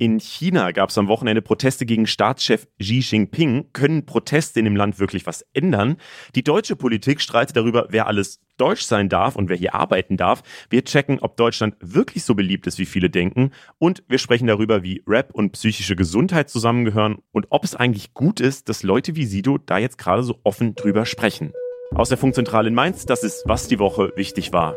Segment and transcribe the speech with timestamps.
[0.00, 3.72] In China gab es am Wochenende Proteste gegen Staatschef Xi Jinping.
[3.72, 5.96] Können Proteste in dem Land wirklich was ändern?
[6.36, 10.44] Die deutsche Politik streitet darüber, wer alles deutsch sein darf und wer hier arbeiten darf.
[10.70, 13.50] Wir checken, ob Deutschland wirklich so beliebt ist, wie viele denken.
[13.78, 18.38] Und wir sprechen darüber, wie Rap und psychische Gesundheit zusammengehören und ob es eigentlich gut
[18.38, 21.52] ist, dass Leute wie Sido da jetzt gerade so offen drüber sprechen.
[21.92, 24.76] Aus der Funkzentrale in Mainz, das ist, was die Woche wichtig war.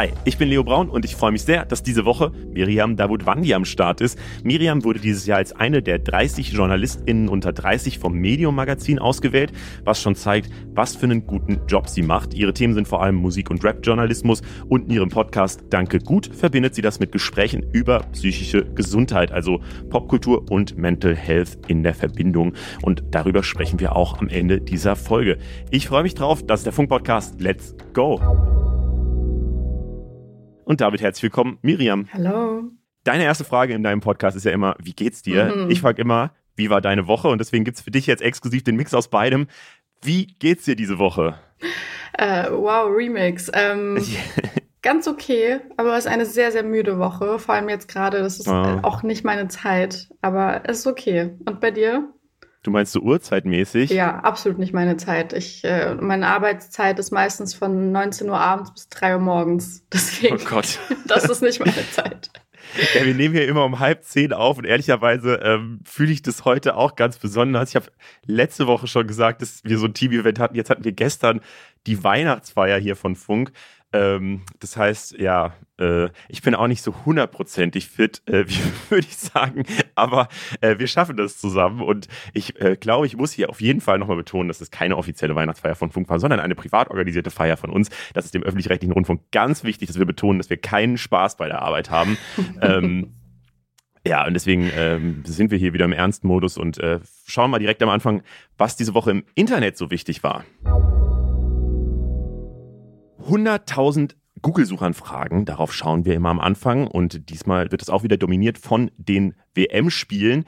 [0.00, 3.52] Hi, ich bin Leo Braun und ich freue mich sehr, dass diese Woche Miriam Davutwandi
[3.52, 4.18] am Start ist.
[4.42, 9.52] Miriam wurde dieses Jahr als eine der 30 JournalistInnen unter 30 vom Medium Magazin ausgewählt,
[9.84, 12.32] was schon zeigt, was für einen guten Job sie macht.
[12.32, 14.40] Ihre Themen sind vor allem Musik- und Rap-Journalismus
[14.70, 19.60] und in ihrem Podcast Danke Gut verbindet sie das mit Gesprächen über psychische Gesundheit, also
[19.90, 22.54] Popkultur und Mental Health in der Verbindung.
[22.80, 25.36] Und darüber sprechen wir auch am Ende dieser Folge.
[25.70, 28.69] Ich freue mich drauf, das ist der Funk-Podcast Let's Go!
[30.64, 32.08] Und damit herzlich willkommen, Miriam.
[32.12, 32.64] Hallo.
[33.04, 35.54] Deine erste Frage in deinem Podcast ist ja immer, wie geht's dir?
[35.54, 35.70] Mhm.
[35.70, 37.28] Ich frage immer, wie war deine Woche?
[37.28, 39.46] Und deswegen gibt es für dich jetzt exklusiv den Mix aus beidem.
[40.02, 41.38] Wie geht's dir diese Woche?
[42.18, 43.50] Äh, wow, Remix.
[43.54, 44.04] Ähm,
[44.82, 47.38] ganz okay, aber es ist eine sehr, sehr müde Woche.
[47.38, 48.80] Vor allem jetzt gerade, das ist oh.
[48.82, 51.30] auch nicht meine Zeit, aber es ist okay.
[51.46, 52.12] Und bei dir?
[52.62, 53.90] Du meinst so Uhrzeitmäßig?
[53.90, 55.32] Ja, absolut nicht meine Zeit.
[55.32, 59.86] Ich, äh, meine Arbeitszeit ist meistens von 19 Uhr abends bis 3 Uhr morgens.
[59.92, 60.78] Deswegen, oh Gott.
[61.06, 62.30] das ist nicht meine Zeit.
[62.94, 66.44] Ja, wir nehmen hier immer um halb zehn auf und ehrlicherweise ähm, fühle ich das
[66.44, 67.70] heute auch ganz besonders.
[67.70, 67.86] Ich habe
[68.26, 70.54] letzte Woche schon gesagt, dass wir so ein Team-Event hatten.
[70.54, 71.40] Jetzt hatten wir gestern
[71.86, 73.52] die Weihnachtsfeier hier von Funk.
[73.92, 78.60] Ähm, das heißt, ja, äh, ich bin auch nicht so hundertprozentig fit, äh, wie
[78.90, 80.28] würde ich sagen, aber
[80.60, 83.98] äh, wir schaffen das zusammen und ich äh, glaube, ich muss hier auf jeden Fall
[83.98, 87.56] nochmal betonen, dass es keine offizielle Weihnachtsfeier von Funk war, sondern eine privat organisierte Feier
[87.56, 87.90] von uns.
[88.14, 91.48] Das ist dem öffentlich-rechtlichen Rundfunk ganz wichtig, dass wir betonen, dass wir keinen Spaß bei
[91.48, 92.16] der Arbeit haben.
[92.62, 93.14] ähm,
[94.06, 97.82] ja, und deswegen ähm, sind wir hier wieder im Ernstmodus und äh, schauen mal direkt
[97.82, 98.22] am Anfang,
[98.56, 100.44] was diese Woche im Internet so wichtig war.
[103.30, 108.58] 100.000 Google-Suchanfragen, darauf schauen wir immer am Anfang und diesmal wird es auch wieder dominiert
[108.58, 110.46] von den WM-Spielen.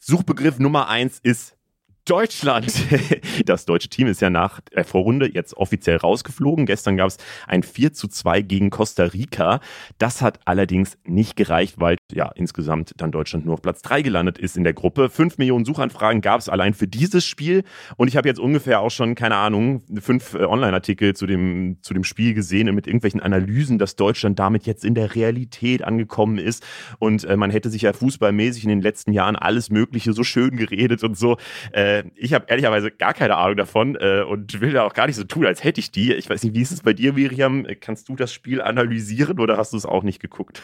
[0.00, 1.56] Suchbegriff Nummer eins ist
[2.04, 2.72] Deutschland.
[3.44, 6.66] Das deutsche Team ist ja nach der Vorrunde jetzt offiziell rausgeflogen.
[6.66, 9.60] Gestern gab es ein 4 zu 2 gegen Costa Rica.
[9.98, 14.38] Das hat allerdings nicht gereicht, weil ja insgesamt dann Deutschland nur auf Platz 3 gelandet
[14.38, 15.10] ist in der Gruppe.
[15.10, 17.64] Fünf Millionen Suchanfragen gab es allein für dieses Spiel.
[17.96, 21.94] Und ich habe jetzt ungefähr auch schon, keine Ahnung, fünf äh, Online-Artikel zu dem, zu
[21.94, 26.64] dem Spiel gesehen mit irgendwelchen Analysen, dass Deutschland damit jetzt in der Realität angekommen ist.
[26.98, 30.56] Und äh, man hätte sich ja fußballmäßig in den letzten Jahren alles Mögliche so schön
[30.56, 31.36] geredet und so.
[31.72, 35.16] Äh, ich habe ehrlicherweise gar keine Ahnung davon äh, und will da auch gar nicht
[35.16, 36.12] so tun, als hätte ich die.
[36.12, 37.66] Ich weiß nicht, wie ist es bei dir, Miriam?
[37.80, 40.62] Kannst du das Spiel analysieren oder hast du es auch nicht geguckt?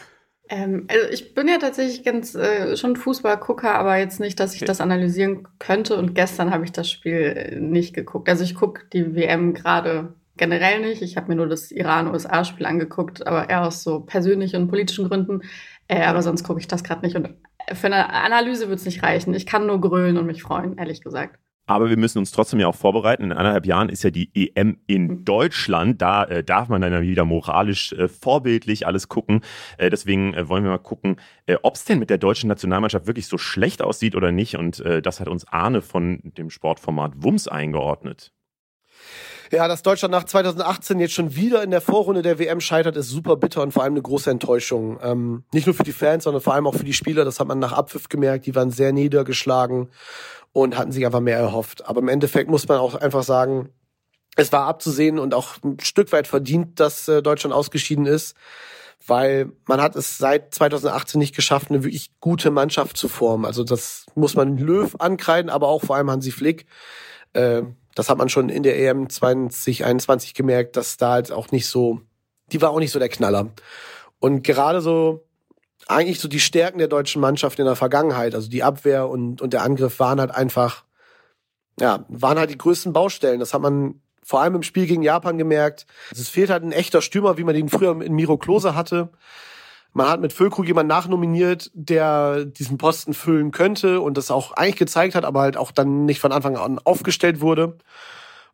[0.53, 4.61] Ähm, also ich bin ja tatsächlich ganz äh, schon Fußballgucker, aber jetzt nicht, dass ich
[4.61, 4.67] okay.
[4.67, 5.97] das analysieren könnte.
[5.97, 8.29] Und gestern habe ich das Spiel äh, nicht geguckt.
[8.29, 11.01] Also ich gucke die WM gerade generell nicht.
[11.01, 15.41] Ich habe mir nur das Iran-USA-Spiel angeguckt, aber eher aus so persönlichen und politischen Gründen.
[15.87, 17.15] Äh, aber sonst gucke ich das gerade nicht.
[17.15, 17.29] Und
[17.73, 19.33] für eine Analyse wird es nicht reichen.
[19.33, 21.39] Ich kann nur grölen und mich freuen, ehrlich gesagt.
[21.65, 23.23] Aber wir müssen uns trotzdem ja auch vorbereiten.
[23.23, 25.25] In anderthalb Jahren ist ja die EM in mhm.
[25.25, 26.01] Deutschland.
[26.01, 29.41] Da äh, darf man dann wieder moralisch äh, vorbildlich alles gucken.
[29.77, 33.07] Äh, deswegen äh, wollen wir mal gucken, äh, ob es denn mit der deutschen Nationalmannschaft
[33.07, 34.57] wirklich so schlecht aussieht oder nicht.
[34.57, 38.33] Und äh, das hat uns Arne von dem Sportformat Wums eingeordnet.
[39.51, 43.09] Ja, dass Deutschland nach 2018 jetzt schon wieder in der Vorrunde der WM scheitert, ist
[43.09, 44.97] super bitter und vor allem eine große Enttäuschung.
[45.03, 47.23] Ähm, nicht nur für die Fans, sondern vor allem auch für die Spieler.
[47.23, 48.47] Das hat man nach Abpfiff gemerkt.
[48.47, 49.89] Die waren sehr niedergeschlagen
[50.53, 51.85] und hatten sich einfach mehr erhofft.
[51.87, 53.69] Aber im Endeffekt muss man auch einfach sagen,
[54.35, 58.35] es war abzusehen und auch ein Stück weit verdient, dass äh, Deutschland ausgeschieden ist,
[59.05, 63.45] weil man hat es seit 2018 nicht geschafft, eine wirklich gute Mannschaft zu formen.
[63.45, 66.65] Also das muss man Löw ankreiden, aber auch vor allem Hansi Flick.
[67.33, 67.63] Äh,
[67.95, 72.01] das hat man schon in der EM 2021 gemerkt, dass da halt auch nicht so,
[72.51, 73.51] die war auch nicht so der Knaller.
[74.19, 75.25] Und gerade so,
[75.87, 79.53] eigentlich so die Stärken der deutschen Mannschaft in der Vergangenheit, also die Abwehr und, und
[79.53, 80.83] der Angriff waren halt einfach,
[81.79, 83.39] ja, waren halt die größten Baustellen.
[83.39, 85.85] Das hat man vor allem im Spiel gegen Japan gemerkt.
[86.11, 89.09] Es fehlt halt ein echter Stürmer, wie man ihn früher in Miro Klose hatte.
[89.91, 94.77] Man hat mit Füllkrug jemanden nachnominiert, der diesen Posten füllen könnte und das auch eigentlich
[94.77, 97.77] gezeigt hat, aber halt auch dann nicht von Anfang an aufgestellt wurde.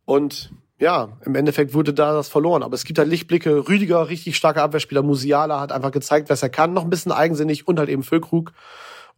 [0.04, 2.64] Und ja, im Endeffekt wurde da das verloren.
[2.64, 3.68] Aber es gibt halt Lichtblicke.
[3.68, 5.04] Rüdiger, richtig starker Abwehrspieler.
[5.04, 6.74] Musiala hat einfach gezeigt, was er kann.
[6.74, 8.54] Noch ein bisschen eigensinnig und halt eben Füllkrug.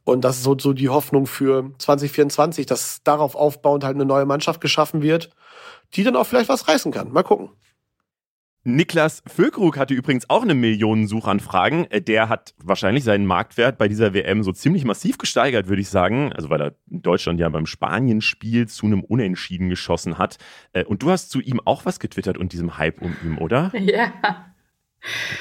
[0.03, 4.25] Und das ist so, so die Hoffnung für 2024, dass darauf aufbauend halt eine neue
[4.25, 5.29] Mannschaft geschaffen wird,
[5.93, 7.11] die dann auch vielleicht was reißen kann.
[7.11, 7.49] Mal gucken.
[8.63, 11.89] Niklas Füllkrug hatte übrigens auch eine Million Suchanfragen.
[11.89, 15.89] Äh, der hat wahrscheinlich seinen Marktwert bei dieser WM so ziemlich massiv gesteigert, würde ich
[15.89, 16.31] sagen.
[16.33, 20.37] Also weil er in Deutschland ja beim Spanien-Spiel zu einem Unentschieden geschossen hat.
[20.73, 23.71] Äh, und du hast zu ihm auch was getwittert und diesem Hype um ihn, oder?
[23.81, 24.13] Ja.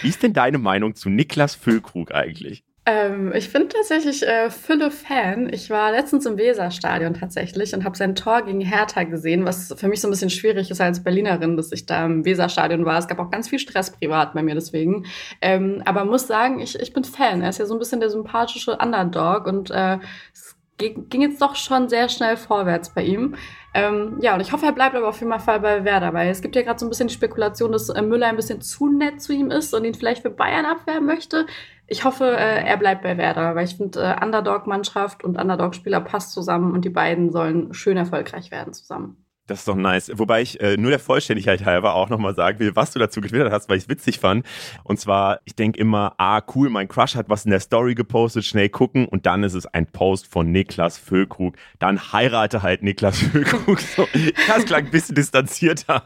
[0.00, 2.64] Wie ist denn deine Meinung zu Niklas Füllkrug eigentlich?
[2.87, 5.53] Ähm, ich bin tatsächlich äh, Fülle-Fan.
[5.53, 9.88] Ich war letztens im Weserstadion tatsächlich und habe sein Tor gegen Hertha gesehen, was für
[9.88, 12.99] mich so ein bisschen schwierig ist als Berlinerin, dass ich da im Weserstadion war.
[12.99, 15.05] Es gab auch ganz viel Stress privat bei mir deswegen.
[15.43, 17.43] Ähm, aber muss sagen, ich, ich bin Fan.
[17.43, 19.99] Er ist ja so ein bisschen der sympathische Underdog und äh,
[20.32, 23.37] es ging jetzt doch schon sehr schnell vorwärts bei ihm.
[23.73, 26.43] Ähm, ja, und ich hoffe, er bleibt aber auf jeden Fall bei Werder, weil es
[26.43, 29.23] gibt ja gerade so ein bisschen die Spekulation, dass äh, Müller ein bisschen zu nett
[29.23, 31.47] zu ihm ist und ihn vielleicht für Bayern abwehren möchte.
[31.92, 36.31] Ich hoffe, äh, er bleibt bei Werder, weil ich finde, äh, Underdog-Mannschaft und Underdog-Spieler passt
[36.32, 39.26] zusammen und die beiden sollen schön erfolgreich werden zusammen.
[39.50, 40.12] Das ist doch nice.
[40.14, 43.50] Wobei ich äh, nur der Vollständigkeit halber auch nochmal sagen will, was du dazu getwittert
[43.50, 44.47] hast, weil ich es witzig fand.
[44.85, 48.44] Und zwar, ich denke immer, ah, cool, mein Crush hat was in der Story gepostet,
[48.44, 49.06] schnell gucken.
[49.06, 51.56] Und dann ist es ein Post von Niklas Füllkrug.
[51.81, 53.81] Dann heirate halt Niklas Füllkrug.
[53.81, 54.06] So,
[54.47, 56.05] das klang ein bisschen distanzierter.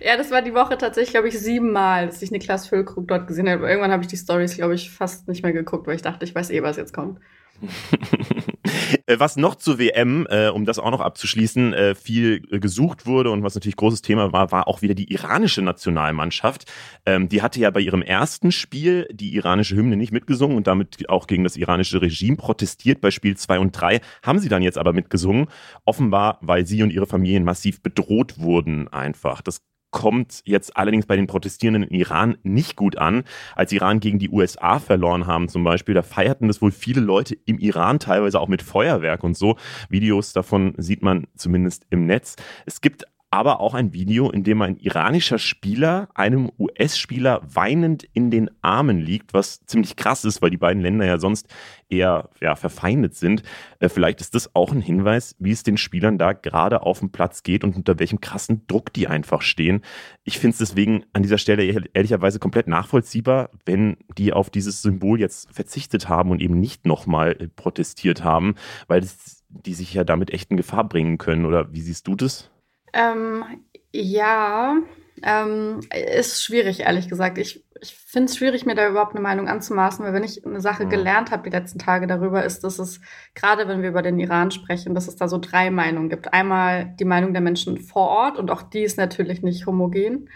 [0.00, 3.46] Ja, das war die Woche tatsächlich, glaube ich, siebenmal, dass ich Niklas Füllkrug dort gesehen
[3.50, 3.68] habe.
[3.68, 6.34] Irgendwann habe ich die Stories, glaube ich, fast nicht mehr geguckt, weil ich dachte, ich
[6.34, 7.18] weiß eh, was jetzt kommt.
[9.06, 13.30] Äh, was noch zur WM, äh, um das auch noch abzuschließen, äh, viel gesucht wurde
[13.30, 16.70] und was natürlich großes Thema war, war auch wieder die iranische Nationalmannschaft.
[17.06, 21.08] Ähm, die hatte ja bei ihrem ersten Spiel die iranische Hymne nicht mitgesungen und damit
[21.08, 23.00] auch gegen das iranische Regime protestiert.
[23.00, 25.46] Bei Spiel 2 und 3 haben sie dann jetzt aber mitgesungen.
[25.84, 29.40] Offenbar, weil sie und ihre Familien massiv bedroht wurden einfach.
[29.42, 33.24] Das kommt jetzt allerdings bei den Protestierenden in Iran nicht gut an.
[33.54, 37.36] Als Iran gegen die USA verloren haben zum Beispiel, da feierten das wohl viele Leute
[37.46, 39.56] im Iran, teilweise auch mit Feuerwerk und so.
[39.88, 42.36] Videos davon sieht man zumindest im Netz.
[42.66, 48.30] Es gibt aber auch ein Video, in dem ein iranischer Spieler einem US-Spieler weinend in
[48.32, 51.46] den Armen liegt, was ziemlich krass ist, weil die beiden Länder ja sonst
[51.88, 53.44] eher ja, verfeindet sind.
[53.78, 57.10] Äh, vielleicht ist das auch ein Hinweis, wie es den Spielern da gerade auf dem
[57.10, 59.82] Platz geht und unter welchem krassen Druck die einfach stehen.
[60.24, 65.20] Ich finde es deswegen an dieser Stelle ehrlicherweise komplett nachvollziehbar, wenn die auf dieses Symbol
[65.20, 68.56] jetzt verzichtet haben und eben nicht nochmal äh, protestiert haben,
[68.88, 69.06] weil
[69.48, 71.44] die sich ja damit echt in Gefahr bringen können.
[71.44, 72.50] Oder wie siehst du das?
[72.92, 73.44] Ähm,
[73.92, 74.76] ja,
[75.22, 75.80] ähm,
[76.16, 77.38] ist schwierig, ehrlich gesagt.
[77.38, 80.60] Ich, ich finde es schwierig, mir da überhaupt eine Meinung anzumaßen, weil wenn ich eine
[80.60, 80.90] Sache mhm.
[80.90, 83.00] gelernt habe die letzten Tage darüber, ist, dass es,
[83.34, 86.32] gerade wenn wir über den Iran sprechen, dass es da so drei Meinungen gibt.
[86.32, 90.28] Einmal die Meinung der Menschen vor Ort und auch die ist natürlich nicht homogen.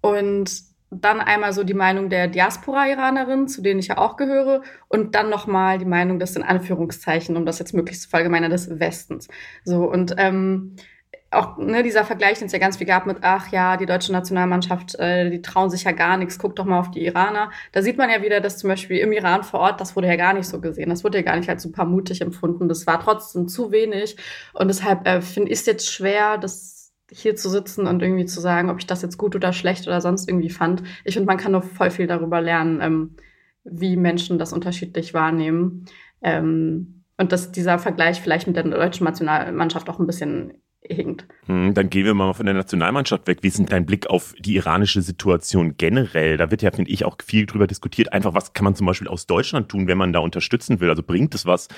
[0.00, 0.50] Und
[0.90, 5.28] dann einmal so die Meinung der Diaspora-Iranerinnen, zu denen ich ja auch gehöre, und dann
[5.28, 9.28] nochmal die Meinung des in Anführungszeichen, um das jetzt möglichst zu verallgemeinern, des Westens.
[9.64, 10.76] So, und ähm,
[11.30, 14.12] auch ne, dieser Vergleich, den es ja ganz viel gab mit, ach ja, die deutsche
[14.12, 17.50] Nationalmannschaft, äh, die trauen sich ja gar nichts, guck doch mal auf die Iraner.
[17.72, 20.16] Da sieht man ja wieder, dass zum Beispiel im Iran vor Ort, das wurde ja
[20.16, 20.88] gar nicht so gesehen.
[20.88, 22.68] Das wurde ja gar nicht als super mutig empfunden.
[22.68, 24.16] Das war trotzdem zu wenig.
[24.54, 28.40] Und deshalb äh, finde ich es jetzt schwer, das hier zu sitzen und irgendwie zu
[28.40, 30.82] sagen, ob ich das jetzt gut oder schlecht oder sonst irgendwie fand.
[31.04, 33.16] Ich finde, man kann noch voll viel darüber lernen, ähm,
[33.64, 35.86] wie Menschen das unterschiedlich wahrnehmen.
[36.22, 40.54] Ähm, und dass dieser Vergleich vielleicht mit der deutschen Nationalmannschaft auch ein bisschen
[40.88, 41.26] hinkt.
[41.46, 43.38] Hm, dann gehen wir mal von der Nationalmannschaft weg.
[43.42, 46.36] Wie ist denn dein Blick auf die iranische Situation generell?
[46.36, 48.12] Da wird ja, finde ich, auch viel drüber diskutiert.
[48.12, 50.90] Einfach, was kann man zum Beispiel aus Deutschland tun, wenn man da unterstützen will?
[50.90, 51.68] Also bringt es was,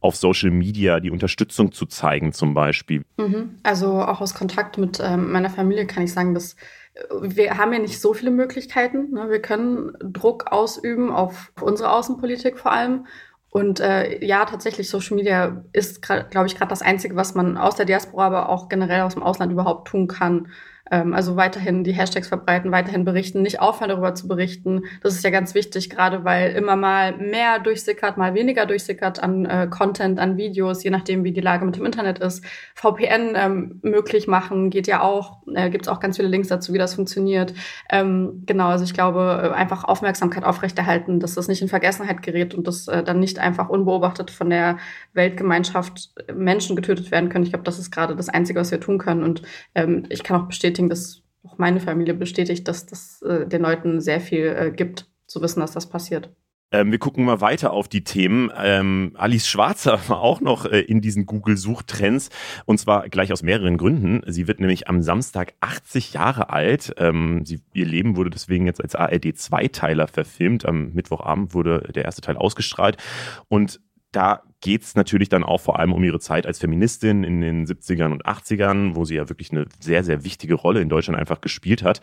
[0.00, 3.04] auf Social Media die Unterstützung zu zeigen, zum Beispiel?
[3.16, 3.56] Mhm.
[3.62, 6.54] Also auch aus Kontakt mit ähm, meiner Familie kann ich sagen, dass
[6.94, 9.12] äh, wir haben ja nicht so viele Möglichkeiten.
[9.12, 9.30] Ne?
[9.30, 13.06] Wir können Druck ausüben auf unsere Außenpolitik vor allem.
[13.50, 17.76] Und äh, ja, tatsächlich, Social Media ist, glaube ich, gerade das Einzige, was man aus
[17.76, 20.48] der Diaspora, aber auch generell aus dem Ausland überhaupt tun kann,
[20.90, 24.82] ähm, also weiterhin die Hashtags verbreiten, weiterhin berichten, nicht aufhören darüber zu berichten.
[25.02, 29.44] Das ist ja ganz wichtig, gerade weil immer mal mehr durchsickert, mal weniger durchsickert an
[29.46, 32.44] äh, Content, an Videos, je nachdem, wie die Lage mit dem Internet ist.
[32.74, 35.38] VPN ähm, möglich machen geht ja auch.
[35.54, 37.54] Äh, Gibt es auch ganz viele Links dazu, wie das funktioniert.
[37.90, 42.54] Ähm, genau, also ich glaube, äh, einfach Aufmerksamkeit aufrechterhalten, dass das nicht in Vergessenheit gerät
[42.54, 44.78] und dass äh, dann nicht einfach unbeobachtet von der
[45.12, 47.44] Weltgemeinschaft Menschen getötet werden können.
[47.44, 49.22] Ich glaube, das ist gerade das Einzige, was wir tun können.
[49.22, 49.42] Und
[49.74, 53.62] ähm, ich kann auch bestätigen, bestätigen, dass auch meine Familie bestätigt, dass das äh, den
[53.62, 56.30] Leuten sehr viel äh, gibt, zu wissen, dass das passiert.
[56.70, 58.50] Ähm, wir gucken mal weiter auf die Themen.
[58.54, 62.28] Ähm, Alice Schwarzer war auch noch äh, in diesen Google-Suchtrends
[62.66, 64.22] und zwar gleich aus mehreren Gründen.
[64.26, 66.92] Sie wird nämlich am Samstag 80 Jahre alt.
[66.98, 70.66] Ähm, sie, ihr Leben wurde deswegen jetzt als ARD-Zweiteiler verfilmt.
[70.66, 72.98] Am Mittwochabend wurde der erste Teil ausgestrahlt
[73.48, 73.80] und
[74.12, 77.66] da geht es natürlich dann auch vor allem um ihre Zeit als Feministin in den
[77.66, 81.40] 70ern und 80ern, wo sie ja wirklich eine sehr, sehr wichtige Rolle in Deutschland einfach
[81.40, 82.00] gespielt hat.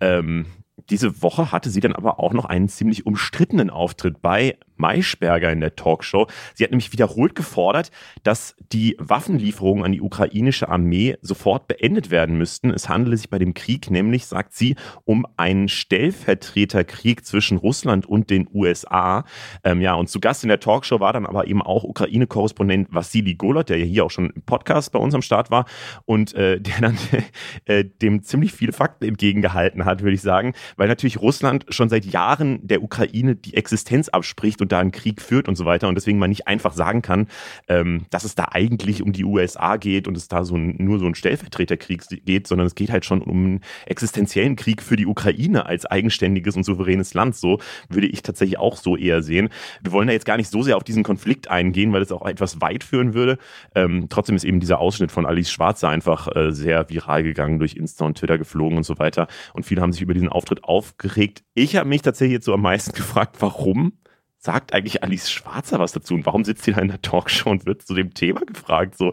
[0.00, 0.46] Ähm,
[0.88, 5.60] diese Woche hatte sie dann aber auch noch einen ziemlich umstrittenen Auftritt bei Maischberger in
[5.60, 6.26] der Talkshow.
[6.54, 7.90] Sie hat nämlich wiederholt gefordert,
[8.22, 12.70] dass die Waffenlieferungen an die ukrainische Armee sofort beendet werden müssten.
[12.70, 18.30] Es handele sich bei dem Krieg nämlich, sagt sie, um einen Stellvertreterkrieg zwischen Russland und
[18.30, 19.24] den USA.
[19.64, 23.34] Ähm, ja, und zu Gast in der Talkshow war dann aber eben auch Ukraine-Korrespondent Vassili
[23.34, 25.66] Golot, der ja hier auch schon im Podcast bei uns am Start war
[26.04, 26.98] und äh, der dann
[27.66, 32.04] äh, dem ziemlich viele Fakten entgegengehalten hat, würde ich sagen, weil natürlich Russland schon seit
[32.04, 35.94] Jahren der Ukraine die Existenz abspricht und da einen Krieg führt und so weiter und
[35.94, 37.28] deswegen man nicht einfach sagen kann,
[37.68, 40.98] ähm, dass es da eigentlich um die USA geht und es da so ein, nur
[40.98, 45.06] so ein Stellvertreterkrieg geht, sondern es geht halt schon um einen existenziellen Krieg für die
[45.06, 47.36] Ukraine als eigenständiges und souveränes Land.
[47.36, 47.58] So
[47.88, 49.48] würde ich tatsächlich auch so eher sehen.
[49.82, 52.26] Wir wollen da jetzt gar nicht so sehr auf diesen Konflikt eingehen, weil es auch
[52.26, 53.38] etwas weit führen würde.
[53.74, 57.74] Ähm, trotzdem ist eben dieser Ausschnitt von Alice Schwarze einfach äh, sehr viral gegangen, durch
[57.74, 59.26] Insta und Twitter geflogen und so weiter.
[59.54, 61.42] Und viele haben sich über diesen Auftritt aufgeregt.
[61.54, 63.92] Ich habe mich tatsächlich jetzt so am meisten gefragt, warum
[64.40, 66.14] sagt eigentlich Alice Schwarzer was dazu?
[66.14, 68.96] Und warum sitzt sie da in der Talkshow und wird zu dem Thema gefragt?
[68.96, 69.12] So,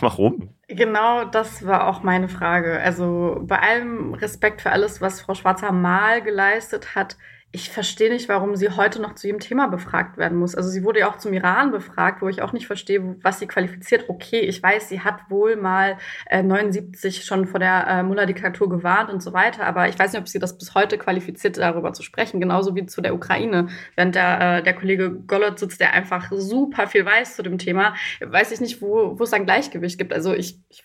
[0.00, 0.54] warum?
[0.68, 2.80] Genau, das war auch meine Frage.
[2.80, 7.16] Also bei allem Respekt für alles, was Frau Schwarzer mal geleistet hat,
[7.52, 10.54] ich verstehe nicht, warum sie heute noch zu jedem Thema befragt werden muss.
[10.54, 13.48] Also sie wurde ja auch zum Iran befragt, wo ich auch nicht verstehe, was sie
[13.48, 14.04] qualifiziert.
[14.08, 19.10] Okay, ich weiß, sie hat wohl mal äh, 79 schon vor der äh, Mullah-Diktatur gewarnt
[19.10, 22.04] und so weiter, aber ich weiß nicht, ob sie das bis heute qualifiziert, darüber zu
[22.04, 22.40] sprechen.
[22.40, 23.66] Genauso wie zu der Ukraine.
[23.96, 27.94] Während der, äh, der Kollege Gollert sitzt, der einfach super viel weiß zu dem Thema,
[28.20, 30.12] weiß ich nicht, wo, wo es ein Gleichgewicht gibt.
[30.12, 30.84] Also ich, ich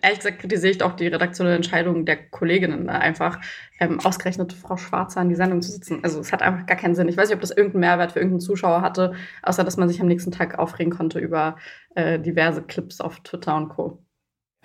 [0.00, 2.92] ehrlich gesagt kritisiere ich auch die redaktionelle Entscheidung der Kolleginnen, ne?
[2.92, 3.40] einfach
[3.80, 6.00] ähm, ausgerechnet Frau Schwarzer an die Sendung zu sitzen.
[6.02, 7.08] Also es hat einfach gar keinen Sinn.
[7.08, 10.00] Ich weiß nicht, ob das irgendeinen Mehrwert für irgendeinen Zuschauer hatte, außer dass man sich
[10.00, 11.56] am nächsten Tag aufregen konnte über
[11.94, 14.05] äh, diverse Clips auf Twitter und Co.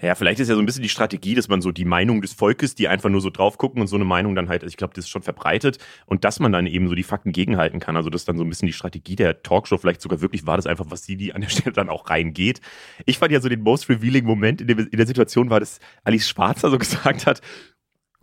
[0.01, 2.33] Ja, vielleicht ist ja so ein bisschen die Strategie, dass man so die Meinung des
[2.33, 4.77] Volkes, die einfach nur so drauf gucken und so eine Meinung dann halt, also ich
[4.77, 5.77] glaube, das ist schon verbreitet
[6.07, 7.95] und dass man dann eben so die Fakten gegenhalten kann.
[7.95, 9.77] Also das ist dann so ein bisschen die Strategie der Talkshow.
[9.77, 12.61] Vielleicht sogar wirklich war das einfach, was sie die an der Stelle dann auch reingeht.
[13.05, 15.79] Ich fand ja so den most revealing Moment in, dem, in der Situation war, dass
[16.03, 17.41] Alice Schwarzer so gesagt hat,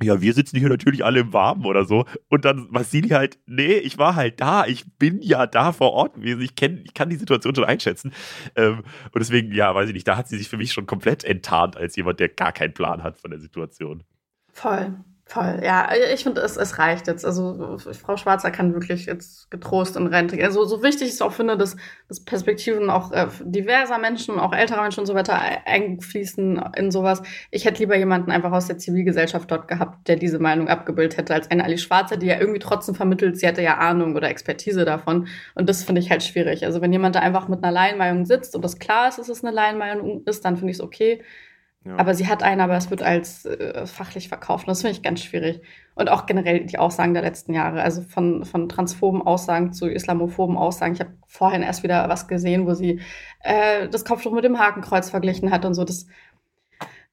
[0.02, 2.04] ja, wir sitzen hier natürlich alle im Warmen oder so.
[2.28, 6.14] Und dann Vassili halt, nee, ich war halt da, ich bin ja da vor Ort
[6.14, 8.12] gewesen, ich, kenn, ich kann die Situation schon einschätzen.
[8.54, 11.24] Ähm, und deswegen, ja, weiß ich nicht, da hat sie sich für mich schon komplett
[11.24, 14.04] enttarnt als jemand, der gar keinen Plan hat von der Situation.
[14.52, 15.04] Voll.
[15.30, 17.22] Voll, ja, ich finde, es, es reicht jetzt.
[17.22, 20.46] Also Frau Schwarzer kann wirklich jetzt getrost in Rente gehen.
[20.46, 21.76] Also so wichtig ich auch finde, dass,
[22.08, 27.22] dass Perspektiven auch äh, diverser Menschen, auch älterer Menschen und so weiter einfließen in sowas.
[27.50, 31.34] Ich hätte lieber jemanden einfach aus der Zivilgesellschaft dort gehabt, der diese Meinung abgebildet hätte,
[31.34, 34.86] als eine Ali Schwarzer, die ja irgendwie trotzdem vermittelt, sie hätte ja Ahnung oder Expertise
[34.86, 35.28] davon.
[35.54, 36.64] Und das finde ich halt schwierig.
[36.64, 39.44] Also wenn jemand da einfach mit einer Laienmeinung sitzt und das klar ist, dass es
[39.44, 41.22] eine Laienmeinung ist, dann finde ich es okay.
[41.96, 44.66] Aber sie hat einen, aber es wird als äh, fachlich verkauft.
[44.66, 45.62] Und das finde ich ganz schwierig.
[45.94, 47.82] Und auch generell die Aussagen der letzten Jahre.
[47.82, 50.94] Also von, von transphoben Aussagen zu islamophoben Aussagen.
[50.94, 53.00] Ich habe vorhin erst wieder was gesehen, wo sie
[53.42, 55.84] äh, das Kopftuch mit dem Hakenkreuz verglichen hat und so.
[55.84, 56.06] Das,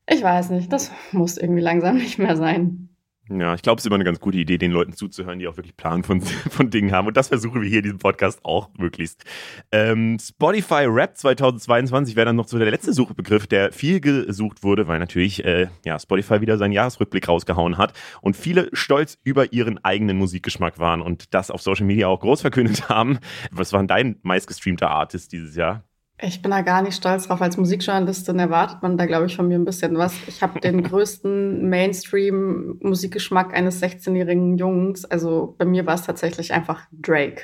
[0.09, 2.89] ich weiß nicht, das muss irgendwie langsam nicht mehr sein.
[3.27, 5.57] Ja, ich glaube, es ist immer eine ganz gute Idee, den Leuten zuzuhören, die auch
[5.57, 7.07] wirklich Plan von, von Dingen haben.
[7.07, 9.23] Und das versuchen wir hier in diesem Podcast auch möglichst.
[9.71, 14.87] Ähm, Spotify Rap 2022 wäre dann noch so der letzte Suchbegriff, der viel gesucht wurde,
[14.87, 19.83] weil natürlich äh, ja, Spotify wieder seinen Jahresrückblick rausgehauen hat und viele stolz über ihren
[19.83, 23.17] eigenen Musikgeschmack waren und das auf Social Media auch groß verkündet haben.
[23.49, 25.83] Was war denn dein meistgestreamter Artist dieses Jahr?
[26.21, 27.41] Ich bin da gar nicht stolz drauf.
[27.41, 30.15] Als Musikjournalistin erwartet man da, glaube ich, von mir ein bisschen was.
[30.27, 35.03] Ich habe den größten Mainstream-Musikgeschmack eines 16-jährigen Jungs.
[35.03, 37.41] Also bei mir war es tatsächlich einfach Drake.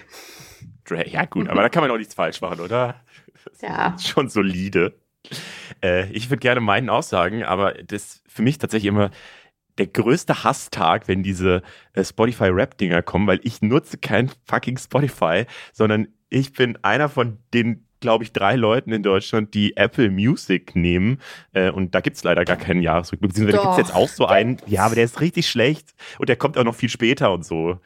[0.85, 2.95] Drake, ja gut, aber da kann man auch nichts falsch machen, oder?
[3.61, 3.95] Ja.
[3.99, 4.93] schon solide.
[5.83, 9.11] Äh, ich würde gerne meinen aussagen, aber das ist für mich tatsächlich immer
[9.77, 11.61] der größte Hasstag, wenn diese
[11.93, 17.85] äh, Spotify-Rap-Dinger kommen, weil ich nutze kein fucking Spotify, sondern ich bin einer von den
[18.01, 21.19] glaube ich, drei Leuten in Deutschland, die Apple Music nehmen.
[21.53, 23.31] Äh, und da gibt es leider gar keinen Jahresrückblick.
[23.31, 26.27] Beziehungsweise da gibt es jetzt auch so einen, ja, aber der ist richtig schlecht und
[26.27, 27.79] der kommt auch noch viel später und so.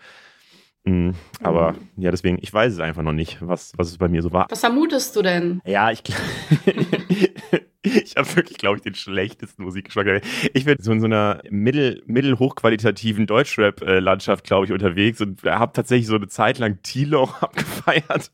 [0.86, 1.15] Mhm.
[1.41, 1.77] Aber mhm.
[1.98, 4.48] ja, deswegen, ich weiß es einfach noch nicht, was, was es bei mir so war.
[4.50, 5.62] Was vermutest du denn?
[5.65, 6.01] Ja, ich
[7.85, 10.21] ich habe wirklich, glaube ich, den schlechtesten Musikgeschmack.
[10.53, 16.07] Ich bin so in so einer mittel, mittelhochqualitativen Deutschrap-Landschaft, glaube ich, unterwegs und habe tatsächlich
[16.07, 18.31] so eine Zeit lang Tilo abgefeiert.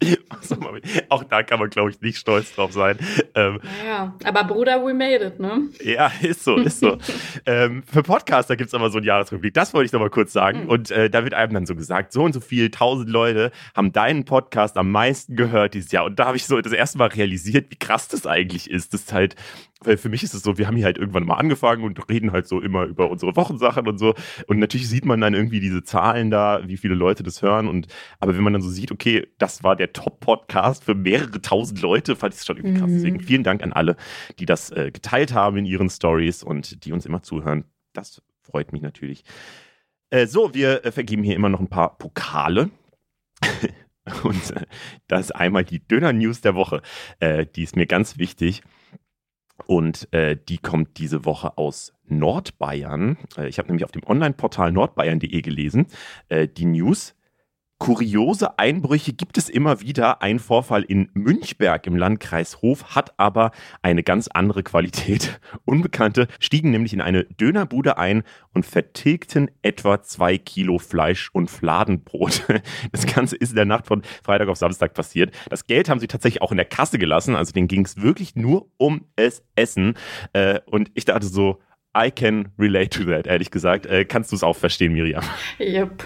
[1.09, 2.97] Auch da kann man, glaube ich, nicht stolz drauf sein.
[3.35, 5.69] Ähm, ja, aber Bruder, we made it, ne?
[5.83, 6.97] Ja, ist so, ist so.
[7.45, 9.53] ähm, für Podcaster gibt es aber so ein Jahresrückblick.
[9.53, 10.63] Das wollte ich noch mal kurz sagen.
[10.63, 10.69] Mhm.
[10.69, 13.91] Und äh, da wird einem dann so gesagt, so und so viel, tausend Leute haben
[13.91, 16.05] deinen Podcast am meisten gehört dieses Jahr.
[16.05, 18.93] Und da habe ich so das erste Mal realisiert, wie krass das eigentlich ist.
[18.93, 19.35] Das ist halt
[19.83, 22.31] Weil für mich ist es so, wir haben hier halt irgendwann mal angefangen und reden
[22.31, 24.13] halt so immer über unsere Wochensachen und so.
[24.47, 27.67] Und natürlich sieht man dann irgendwie diese Zahlen da, wie viele Leute das hören.
[27.67, 27.87] Und
[28.19, 32.15] aber wenn man dann so sieht, okay, das war der Top-Podcast für mehrere tausend Leute,
[32.15, 32.89] fand ich es schon irgendwie krass.
[32.89, 32.95] Mhm.
[32.95, 33.95] Deswegen vielen Dank an alle,
[34.37, 37.65] die das äh, geteilt haben in ihren Stories und die uns immer zuhören.
[37.93, 39.23] Das freut mich natürlich.
[40.11, 42.69] Äh, so, wir äh, vergeben hier immer noch ein paar Pokale.
[44.23, 44.65] Und äh,
[45.07, 46.81] das ist einmal die Döner-News der Woche.
[47.19, 48.61] Äh, die ist mir ganz wichtig.
[49.67, 53.17] Und äh, die kommt diese Woche aus Nordbayern.
[53.37, 55.87] Äh, ich habe nämlich auf dem Online-Portal nordbayern.de gelesen.
[56.29, 57.15] Äh, die News
[57.81, 60.21] Kuriose Einbrüche gibt es immer wieder.
[60.21, 63.49] Ein Vorfall in Münchberg im Landkreis Hof hat aber
[63.81, 65.41] eine ganz andere Qualität.
[65.65, 68.21] Unbekannte stiegen nämlich in eine Dönerbude ein
[68.53, 72.43] und vertilgten etwa zwei Kilo Fleisch und Fladenbrot.
[72.91, 75.33] Das Ganze ist in der Nacht von Freitag auf Samstag passiert.
[75.49, 77.35] Das Geld haben sie tatsächlich auch in der Kasse gelassen.
[77.35, 79.95] Also denen ging es wirklich nur um es Essen.
[80.33, 81.59] Äh, und ich dachte so,
[81.97, 83.87] I can relate to that, ehrlich gesagt.
[83.87, 85.23] Äh, kannst du es auch verstehen, Miriam?
[85.59, 86.05] Yep.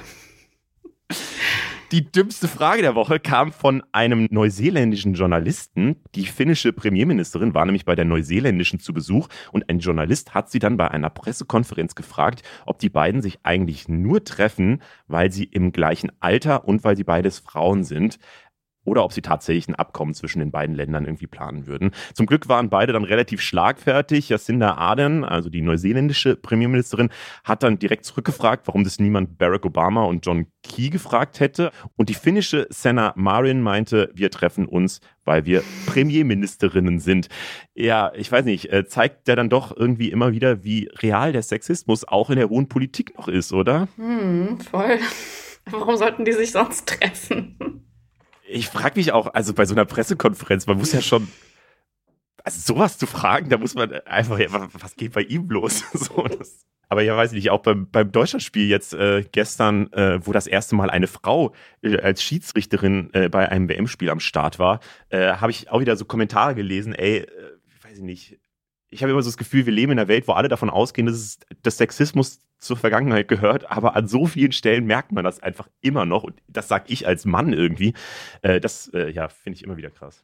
[1.95, 5.95] Die dümmste Frage der Woche kam von einem neuseeländischen Journalisten.
[6.13, 10.59] Die finnische Premierministerin war nämlich bei der neuseeländischen zu Besuch und ein Journalist hat sie
[10.59, 15.71] dann bei einer Pressekonferenz gefragt, ob die beiden sich eigentlich nur treffen, weil sie im
[15.71, 18.19] gleichen Alter und weil sie beides Frauen sind
[18.85, 21.91] oder ob sie tatsächlich ein Abkommen zwischen den beiden Ländern irgendwie planen würden.
[22.13, 24.29] Zum Glück waren beide dann relativ schlagfertig.
[24.29, 27.09] Jacinda Ardern, also die neuseeländische Premierministerin,
[27.43, 31.71] hat dann direkt zurückgefragt, warum das niemand Barack Obama und John Key gefragt hätte.
[31.97, 37.27] Und die finnische Senna Marin meinte, wir treffen uns, weil wir Premierministerinnen sind.
[37.73, 41.41] Ja, ich weiß nicht, äh, zeigt der dann doch irgendwie immer wieder, wie real der
[41.43, 43.87] Sexismus auch in der hohen Politik noch ist, oder?
[43.97, 44.99] Hm, voll.
[45.69, 47.84] Warum sollten die sich sonst treffen?
[48.47, 51.27] Ich frage mich auch, also bei so einer Pressekonferenz, man muss ja schon,
[52.43, 55.83] also sowas zu fragen, da muss man einfach, ja, was geht bei ihm los?
[55.93, 60.25] so, das, aber ja, weiß ich nicht, auch beim, beim Deutschlandspiel jetzt äh, gestern, äh,
[60.25, 64.59] wo das erste Mal eine Frau äh, als Schiedsrichterin äh, bei einem WM-Spiel am Start
[64.59, 67.27] war, äh, habe ich auch wieder so Kommentare gelesen, ey, äh,
[67.83, 68.39] weiß ich nicht,
[68.95, 71.05] ich habe immer so das Gefühl, wir leben in einer Welt, wo alle davon ausgehen,
[71.05, 75.43] dass, es, dass Sexismus zur Vergangenheit gehört, aber an so vielen Stellen merkt man das
[75.43, 76.23] einfach immer noch.
[76.23, 77.93] Und das sage ich als Mann irgendwie.
[78.41, 80.23] Äh, das äh, ja, finde ich immer wieder krass.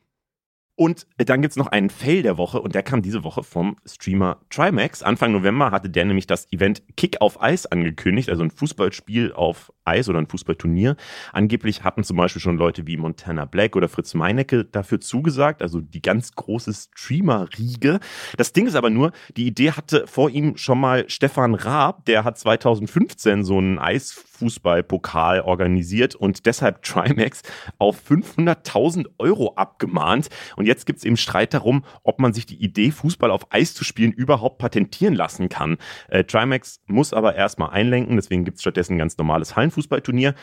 [0.75, 3.75] Und dann gibt es noch einen Fail der Woche und der kam diese Woche vom
[3.85, 5.03] Streamer Trimax.
[5.03, 9.73] Anfang November hatte der nämlich das Event Kick auf Eis angekündigt, also ein Fußballspiel auf
[9.85, 10.95] Eis oder ein Fußballturnier.
[11.33, 15.81] Angeblich hatten zum Beispiel schon Leute wie Montana Black oder Fritz Meinecke dafür zugesagt, also
[15.81, 17.99] die ganz große Streamer-Riege.
[18.37, 22.23] Das Ding ist aber nur, die Idee hatte vor ihm schon mal Stefan Raab, der
[22.23, 27.41] hat 2015 so einen Eisfußballpokal organisiert und deshalb Trimax
[27.77, 30.29] auf 500.000 Euro abgemahnt.
[30.55, 33.73] Und jetzt gibt es eben Streit darum, ob man sich die Idee, Fußball auf Eis
[33.73, 35.77] zu spielen, überhaupt patentieren lassen kann.
[36.07, 40.35] Äh, Trimax muss aber erstmal einlenken, deswegen gibt es stattdessen ein ganz normales Hallenfußballturnier.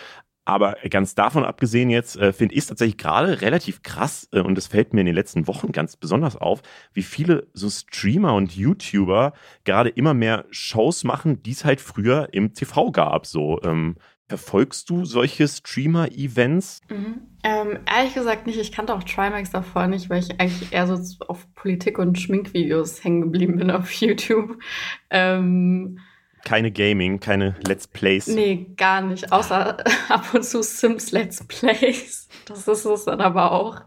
[0.44, 4.56] Aber ganz davon abgesehen jetzt äh, finde ich es tatsächlich gerade relativ krass äh, und
[4.56, 6.62] es fällt mir in den letzten Wochen ganz besonders auf,
[6.94, 12.28] wie viele so Streamer und YouTuber gerade immer mehr Shows machen, die es halt früher
[12.32, 13.26] im TV gab.
[13.26, 13.96] So ähm,
[14.28, 16.82] Verfolgst du solche Streamer-Events?
[16.90, 17.22] Mhm.
[17.42, 18.58] Ähm, ehrlich gesagt nicht.
[18.58, 23.02] Ich kannte auch Trimax davor nicht, weil ich eigentlich eher so auf Politik- und Schminkvideos
[23.02, 24.58] hängen geblieben bin auf YouTube.
[25.08, 25.98] Ähm,
[26.44, 28.26] keine Gaming, keine Let's Plays.
[28.26, 29.32] Nee, gar nicht.
[29.32, 32.28] Außer ab und zu Sims Let's Plays.
[32.46, 33.80] Das ist es dann aber auch.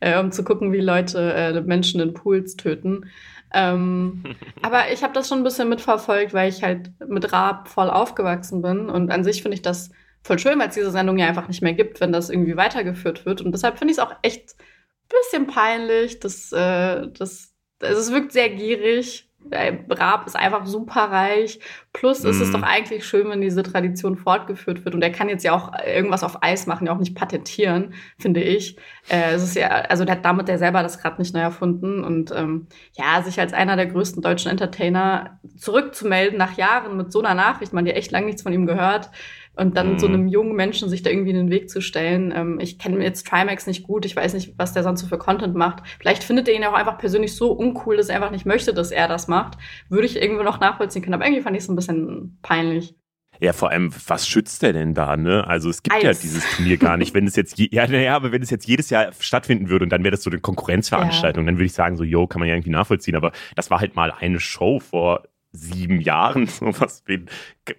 [0.00, 3.10] Äh, um zu gucken, wie Leute äh, Menschen in Pools töten.
[3.52, 4.22] Ähm,
[4.62, 8.62] aber ich habe das schon ein bisschen mitverfolgt, weil ich halt mit Raab voll aufgewachsen
[8.62, 8.88] bin.
[8.88, 9.90] Und an sich finde ich das
[10.22, 13.26] voll schön, weil es diese Sendung ja einfach nicht mehr gibt, wenn das irgendwie weitergeführt
[13.26, 13.40] wird.
[13.40, 16.20] Und deshalb finde ich es auch echt ein bisschen peinlich.
[16.20, 19.27] Das, äh, das, also es wirkt sehr gierig.
[19.52, 21.60] Raab ist einfach super reich.
[21.92, 22.30] Plus mhm.
[22.30, 22.52] ist es mhm.
[22.52, 24.94] doch eigentlich schön, wenn diese Tradition fortgeführt wird.
[24.94, 28.40] Und er kann jetzt ja auch irgendwas auf Eis machen, ja auch nicht patentieren, finde
[28.40, 28.76] ich.
[29.08, 32.04] Äh, es ist ja, also der hat damit ja selber das gerade nicht neu erfunden.
[32.04, 37.20] Und ähm, ja, sich als einer der größten deutschen Entertainer zurückzumelden nach Jahren mit so
[37.20, 39.10] einer Nachricht, man ja echt lange nichts von ihm gehört,
[39.58, 39.98] und dann mhm.
[39.98, 42.32] so einem jungen Menschen sich da irgendwie in den Weg zu stellen.
[42.34, 45.18] Ähm, ich kenne jetzt Trimax nicht gut, ich weiß nicht, was der sonst so für
[45.18, 45.82] Content macht.
[45.98, 48.90] Vielleicht findet er ihn auch einfach persönlich so uncool, dass er einfach nicht möchte, dass
[48.90, 49.58] er das macht.
[49.88, 51.14] Würde ich irgendwo noch nachvollziehen können.
[51.14, 52.94] Aber irgendwie fand ich es ein bisschen peinlich.
[53.40, 55.46] Ja, vor allem, was schützt der denn da, ne?
[55.46, 56.02] Also es gibt Eis.
[56.02, 57.14] ja dieses Turnier gar nicht.
[57.14, 60.02] Wenn es jetzt, ja, naja, aber wenn es jetzt jedes Jahr stattfinden würde und dann
[60.02, 61.46] wäre das so eine Konkurrenzveranstaltung, ja.
[61.46, 63.14] dann würde ich sagen, so, yo, kann man ja irgendwie nachvollziehen.
[63.14, 66.46] Aber das war halt mal eine Show vor sieben Jahren.
[66.46, 67.04] Sowas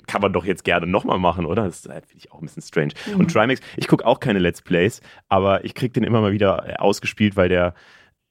[0.07, 1.65] kann man doch jetzt gerne nochmal machen, oder?
[1.65, 2.93] Das finde ich auch ein bisschen strange.
[3.07, 3.21] Mhm.
[3.21, 6.67] Und Trimax, ich gucke auch keine Let's Plays, aber ich kriege den immer mal wieder
[6.67, 7.73] äh, ausgespielt, weil der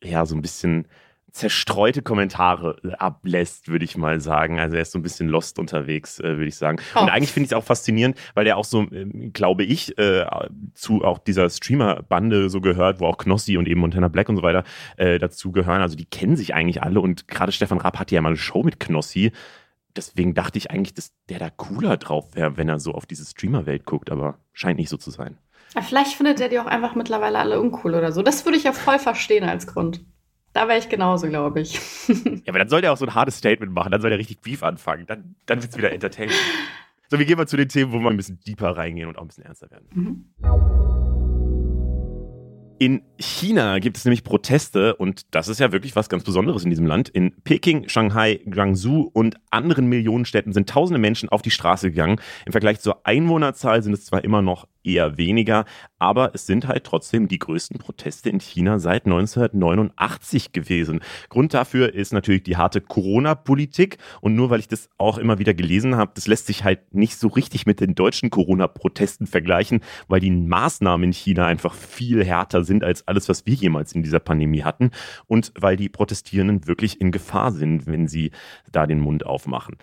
[0.03, 0.87] ja so ein bisschen
[1.33, 4.59] zerstreute Kommentare ablässt, würde ich mal sagen.
[4.59, 6.79] Also er ist so ein bisschen lost unterwegs, äh, würde ich sagen.
[6.95, 7.01] Oh.
[7.01, 10.27] Und eigentlich finde ich es auch faszinierend, weil der auch so, äh, glaube ich, äh,
[10.75, 14.43] zu auch dieser Streamer-Bande so gehört, wo auch Knossi und eben Montana Black und so
[14.43, 14.64] weiter
[14.97, 15.83] äh, dazu gehören.
[15.83, 18.62] Also die kennen sich eigentlich alle und gerade Stefan Raab hatte ja mal eine Show
[18.62, 19.33] mit Knossi.
[19.97, 23.25] Deswegen dachte ich eigentlich, dass der da cooler drauf wäre, wenn er so auf diese
[23.25, 25.38] Streamer-Welt guckt, aber scheint nicht so zu sein.
[25.83, 28.23] Vielleicht findet er die auch einfach mittlerweile alle uncool oder so.
[28.23, 30.05] Das würde ich ja voll verstehen als Grund.
[30.59, 31.75] Da wäre ich genauso, glaube ich.
[32.09, 33.92] ja, aber dann soll der auch so ein hartes Statement machen.
[33.92, 35.07] Dann soll der richtig Beef anfangen.
[35.07, 36.35] Dann, dann wird es wieder entertaining.
[37.07, 39.23] so, wir gehen mal zu den Themen, wo wir ein bisschen deeper reingehen und auch
[39.23, 39.87] ein bisschen ernster werden.
[39.94, 40.25] Mhm.
[42.81, 46.71] In China gibt es nämlich Proteste und das ist ja wirklich was ganz Besonderes in
[46.71, 47.09] diesem Land.
[47.09, 52.21] In Peking, Shanghai, Guangzhou und anderen Millionenstädten sind tausende Menschen auf die Straße gegangen.
[52.47, 55.64] Im Vergleich zur Einwohnerzahl sind es zwar immer noch eher weniger,
[55.99, 61.01] aber es sind halt trotzdem die größten Proteste in China seit 1989 gewesen.
[61.29, 65.55] Grund dafür ist natürlich die harte Corona-Politik und nur weil ich das auch immer wieder
[65.55, 70.21] gelesen habe, das lässt sich halt nicht so richtig mit den deutschen Corona-Protesten vergleichen, weil
[70.21, 74.21] die Maßnahmen in China einfach viel härter sind als alles, was wir jemals in dieser
[74.21, 74.91] Pandemie hatten
[75.27, 78.31] und weil die Protestierenden wirklich in Gefahr sind, wenn sie
[78.71, 79.77] da den Mund aufmachen.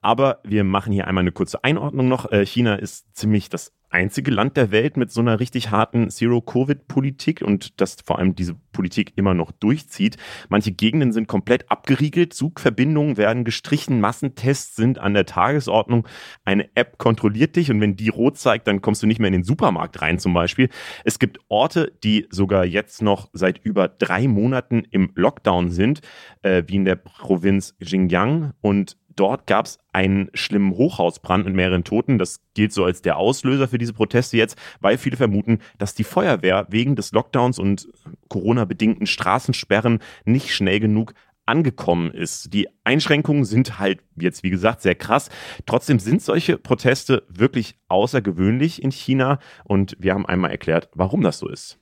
[0.00, 2.30] Aber wir machen hier einmal eine kurze Einordnung noch.
[2.30, 7.42] Äh, China ist ziemlich das einzige Land der Welt mit so einer richtig harten Zero-Covid-Politik
[7.42, 10.16] und das vor allem diese Politik immer noch durchzieht.
[10.48, 16.06] Manche Gegenden sind komplett abgeriegelt, Zugverbindungen werden gestrichen, Massentests sind an der Tagesordnung.
[16.44, 19.34] Eine App kontrolliert dich und wenn die rot zeigt, dann kommst du nicht mehr in
[19.34, 20.68] den Supermarkt rein zum Beispiel.
[21.04, 26.00] Es gibt Orte, die sogar jetzt noch seit über drei Monaten im Lockdown sind,
[26.42, 31.84] äh, wie in der Provinz Xinjiang und Dort gab es einen schlimmen Hochhausbrand mit mehreren
[31.84, 32.18] Toten.
[32.18, 36.04] Das gilt so als der Auslöser für diese Proteste jetzt, weil viele vermuten, dass die
[36.04, 37.88] Feuerwehr wegen des Lockdowns und
[38.28, 41.14] Corona-bedingten Straßensperren nicht schnell genug
[41.46, 42.54] angekommen ist.
[42.54, 45.30] Die Einschränkungen sind halt jetzt, wie gesagt, sehr krass.
[45.66, 51.38] Trotzdem sind solche Proteste wirklich außergewöhnlich in China und wir haben einmal erklärt, warum das
[51.38, 51.78] so ist.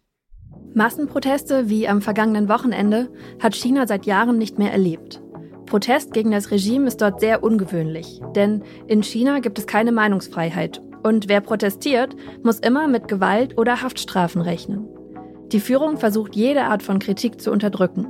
[0.74, 3.10] Massenproteste wie am vergangenen Wochenende
[3.40, 5.20] hat China seit Jahren nicht mehr erlebt.
[5.68, 10.80] Protest gegen das Regime ist dort sehr ungewöhnlich, denn in China gibt es keine Meinungsfreiheit
[11.02, 14.86] und wer protestiert, muss immer mit Gewalt oder Haftstrafen rechnen.
[15.52, 18.06] Die Führung versucht jede Art von Kritik zu unterdrücken.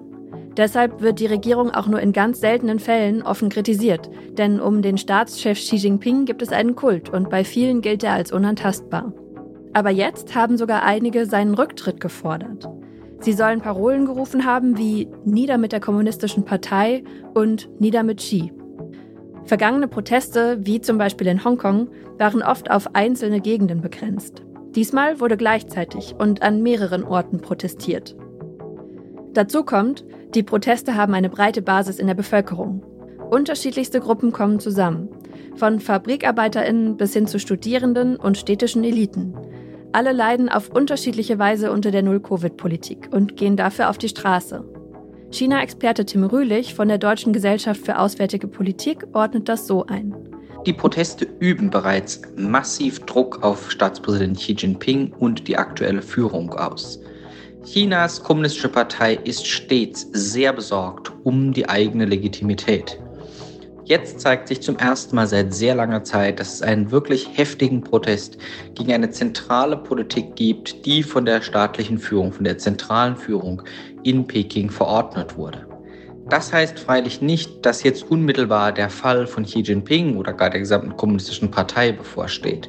[0.57, 4.99] Deshalb wird die Regierung auch nur in ganz seltenen Fällen offen kritisiert, denn um den
[4.99, 9.13] Staatschef Xi Jinping gibt es einen Kult und bei vielen gilt er als unantastbar.
[9.73, 12.69] Aber jetzt haben sogar einige seinen Rücktritt gefordert.
[13.21, 17.03] Sie sollen Parolen gerufen haben wie Nieder mit der kommunistischen Partei
[17.35, 18.53] und Nieder mit Xi.
[19.45, 24.43] Vergangene Proteste, wie zum Beispiel in Hongkong, waren oft auf einzelne Gegenden begrenzt.
[24.75, 28.15] Diesmal wurde gleichzeitig und an mehreren Orten protestiert.
[29.33, 30.05] Dazu kommt,
[30.35, 32.83] die Proteste haben eine breite Basis in der Bevölkerung.
[33.31, 35.09] Unterschiedlichste Gruppen kommen zusammen,
[35.57, 39.35] von Fabrikarbeiterinnen bis hin zu Studierenden und städtischen Eliten.
[39.93, 44.63] Alle leiden auf unterschiedliche Weise unter der Null-Covid-Politik und gehen dafür auf die Straße.
[45.31, 50.15] China-Experte Tim Rühlich von der Deutschen Gesellschaft für Auswärtige Politik ordnet das so ein.
[50.67, 57.01] Die Proteste üben bereits massiv Druck auf Staatspräsident Xi Jinping und die aktuelle Führung aus.
[57.65, 62.99] Chinas kommunistische Partei ist stets sehr besorgt um die eigene Legitimität.
[63.89, 67.81] Jetzt zeigt sich zum ersten Mal seit sehr langer Zeit, dass es einen wirklich heftigen
[67.81, 68.37] Protest
[68.75, 73.63] gegen eine zentrale Politik gibt, die von der staatlichen Führung, von der zentralen Führung
[74.03, 75.67] in Peking verordnet wurde.
[76.29, 80.61] Das heißt freilich nicht, dass jetzt unmittelbar der Fall von Xi Jinping oder gar der
[80.61, 82.69] gesamten kommunistischen Partei bevorsteht.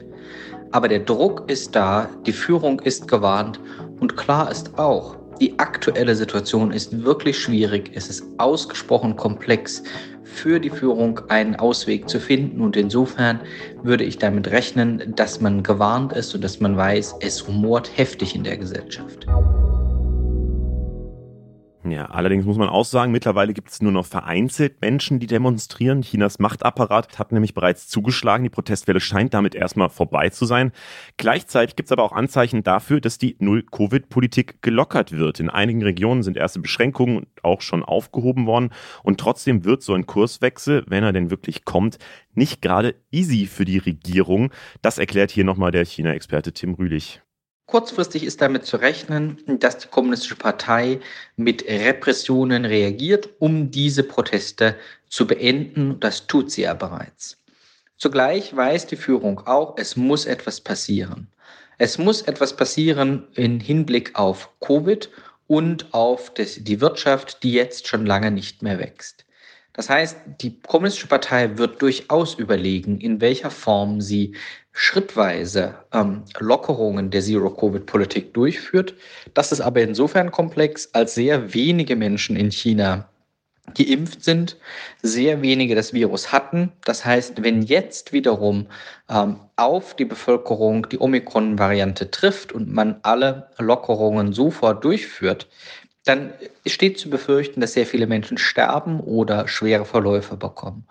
[0.72, 3.60] Aber der Druck ist da, die Führung ist gewarnt
[4.00, 9.84] und klar ist auch, die aktuelle Situation ist wirklich schwierig, es ist ausgesprochen komplex
[10.34, 12.62] für die Führung einen Ausweg zu finden.
[12.62, 13.42] Und insofern
[13.84, 18.36] würde ich damit rechnen, dass man gewarnt ist und dass man weiß, es rumort heftig
[18.36, 19.26] in der Gesellschaft.
[21.86, 26.02] Ja, allerdings muss man auch sagen, mittlerweile gibt es nur noch vereinzelt Menschen, die demonstrieren.
[26.02, 28.44] Chinas Machtapparat hat nämlich bereits zugeschlagen.
[28.44, 30.74] Die Protestwelle scheint damit erstmal vorbei zu sein.
[31.16, 35.40] Gleichzeitig gibt es aber auch Anzeichen dafür, dass die Null-Covid-Politik gelockert wird.
[35.40, 38.72] In einigen Regionen sind erste Beschränkungen auch schon aufgehoben worden.
[39.02, 41.98] Und trotzdem wird so ein Kurswechsel, wenn er denn wirklich kommt,
[42.34, 44.52] nicht gerade easy für die Regierung.
[44.82, 47.22] Das erklärt hier nochmal der China-Experte Tim Rühlich.
[47.70, 51.00] Kurzfristig ist damit zu rechnen, dass die Kommunistische Partei
[51.36, 54.76] mit Repressionen reagiert, um diese Proteste
[55.08, 56.00] zu beenden.
[56.00, 57.38] Das tut sie ja bereits.
[57.96, 61.28] Zugleich weiß die Führung auch, es muss etwas passieren.
[61.78, 65.08] Es muss etwas passieren in Hinblick auf Covid
[65.46, 69.26] und auf die Wirtschaft, die jetzt schon lange nicht mehr wächst.
[69.74, 74.36] Das heißt, die Kommunistische Partei wird durchaus überlegen, in welcher Form sie
[74.72, 78.94] schrittweise ähm, Lockerungen der Zero-Covid-Politik durchführt.
[79.34, 83.10] Das ist aber insofern komplex, als sehr wenige Menschen in China
[83.76, 84.58] geimpft sind,
[85.02, 86.72] sehr wenige das Virus hatten.
[86.86, 88.68] Das heißt, wenn jetzt wiederum
[89.10, 95.48] ähm, auf die Bevölkerung die Omikron-Variante trifft und man alle Lockerungen sofort durchführt,
[96.06, 96.34] dann
[96.66, 100.88] steht zu befürchten, dass sehr viele Menschen sterben oder schwere Verläufe bekommen.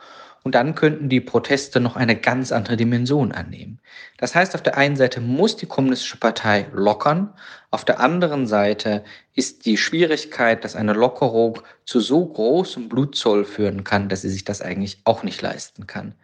[0.49, 3.81] Und dann könnten die Proteste noch eine ganz andere Dimension annehmen.
[4.17, 7.35] Das heißt, auf der einen Seite muss die Kommunistische Partei lockern,
[7.71, 13.85] auf der anderen Seite ist die Schwierigkeit, dass eine Lockerung zu so großem Blutzoll führen
[13.85, 16.15] kann, dass sie sich das eigentlich auch nicht leisten kann.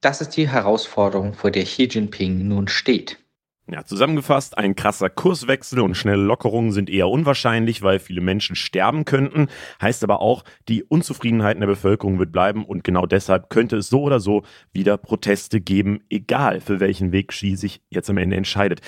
[0.00, 3.21] Das ist die Herausforderung, vor der Xi Jinping nun steht.
[3.68, 9.04] Ja, zusammengefasst, ein krasser Kurswechsel und schnelle Lockerungen sind eher unwahrscheinlich, weil viele Menschen sterben
[9.04, 9.46] könnten.
[9.80, 13.88] Heißt aber auch, die Unzufriedenheit in der Bevölkerung wird bleiben und genau deshalb könnte es
[13.88, 18.36] so oder so wieder Proteste geben, egal für welchen Weg Xi sich jetzt am Ende
[18.36, 18.80] entscheidet.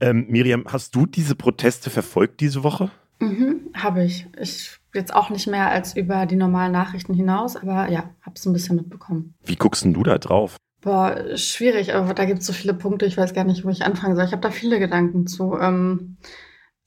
[0.00, 2.90] Ähm, Miriam, hast du diese Proteste verfolgt diese Woche?
[3.18, 4.26] Mhm, habe ich.
[4.40, 8.46] Ich jetzt auch nicht mehr als über die normalen Nachrichten hinaus, aber ja, habe es
[8.46, 9.34] ein bisschen mitbekommen.
[9.44, 10.56] Wie guckst denn du da drauf?
[10.86, 13.84] Boah, schwierig, aber da gibt es so viele Punkte, ich weiß gar nicht, wo ich
[13.84, 14.24] anfangen soll.
[14.24, 15.58] Ich habe da viele Gedanken zu.
[15.58, 16.16] Ähm,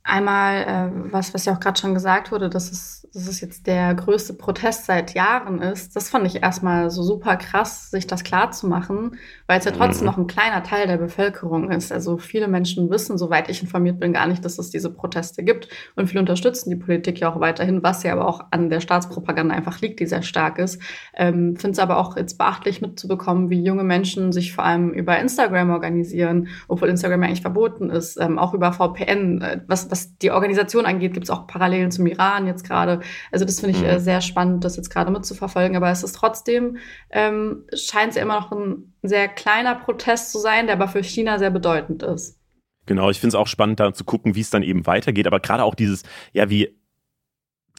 [0.03, 3.65] einmal, äh, was, was ja auch gerade schon gesagt wurde, dass es, dass es jetzt
[3.67, 5.95] der größte Protest seit Jahren ist.
[5.95, 9.17] Das fand ich erstmal so super krass, sich das klar zu machen,
[9.47, 10.11] weil es ja trotzdem mhm.
[10.11, 11.91] noch ein kleiner Teil der Bevölkerung ist.
[11.91, 15.69] Also viele Menschen wissen, soweit ich informiert bin, gar nicht, dass es diese Proteste gibt.
[15.95, 19.55] Und viele unterstützen die Politik ja auch weiterhin, was ja aber auch an der Staatspropaganda
[19.55, 20.81] einfach liegt, die sehr stark ist.
[21.15, 25.17] Ähm, Finde es aber auch jetzt beachtlich mitzubekommen, wie junge Menschen sich vor allem über
[25.17, 30.15] Instagram organisieren, obwohl Instagram ja eigentlich verboten ist, ähm, auch über VPN, äh, was, was
[30.17, 32.98] die Organisation angeht, gibt es auch Parallelen zum Iran jetzt gerade.
[33.31, 33.99] Also das finde ich äh, mhm.
[33.99, 35.75] sehr spannend, das jetzt gerade mitzuverfolgen.
[35.75, 36.77] Aber es ist trotzdem,
[37.09, 41.03] ähm, scheint es ja immer noch ein sehr kleiner Protest zu sein, der aber für
[41.03, 42.39] China sehr bedeutend ist.
[42.85, 45.27] Genau, ich finde es auch spannend, da zu gucken, wie es dann eben weitergeht.
[45.27, 46.78] Aber gerade auch dieses, ja, wie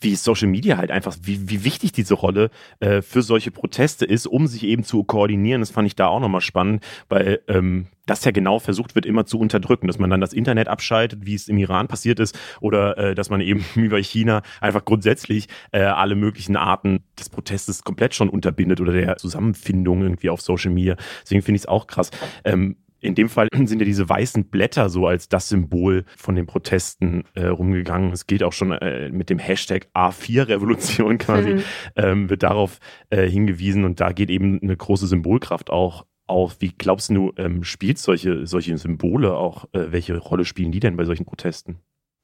[0.01, 4.27] wie Social Media halt einfach, wie, wie wichtig diese Rolle äh, für solche Proteste ist,
[4.27, 5.61] um sich eben zu koordinieren.
[5.61, 9.27] Das fand ich da auch nochmal spannend, weil ähm, das ja genau versucht wird, immer
[9.27, 12.99] zu unterdrücken, dass man dann das Internet abschaltet, wie es im Iran passiert ist, oder
[12.99, 17.85] äh, dass man eben wie bei China einfach grundsätzlich äh, alle möglichen Arten des Protestes
[17.85, 20.97] komplett schon unterbindet oder der Zusammenfindung irgendwie auf Social Media.
[21.23, 22.11] Deswegen finde ich es auch krass.
[22.45, 26.47] Ähm, in dem Fall sind ja diese weißen Blätter so als das Symbol von den
[26.47, 28.13] Protesten äh, rumgegangen.
[28.13, 31.63] Es geht auch schon äh, mit dem Hashtag A4-Revolution quasi, mhm.
[31.97, 32.79] ähm, wird darauf
[33.11, 36.57] äh, hingewiesen und da geht eben eine große Symbolkraft auch auf.
[36.61, 40.97] Wie glaubst du, ähm, spielt solche, solche Symbole auch, äh, welche Rolle spielen die denn
[40.97, 41.81] bei solchen Protesten?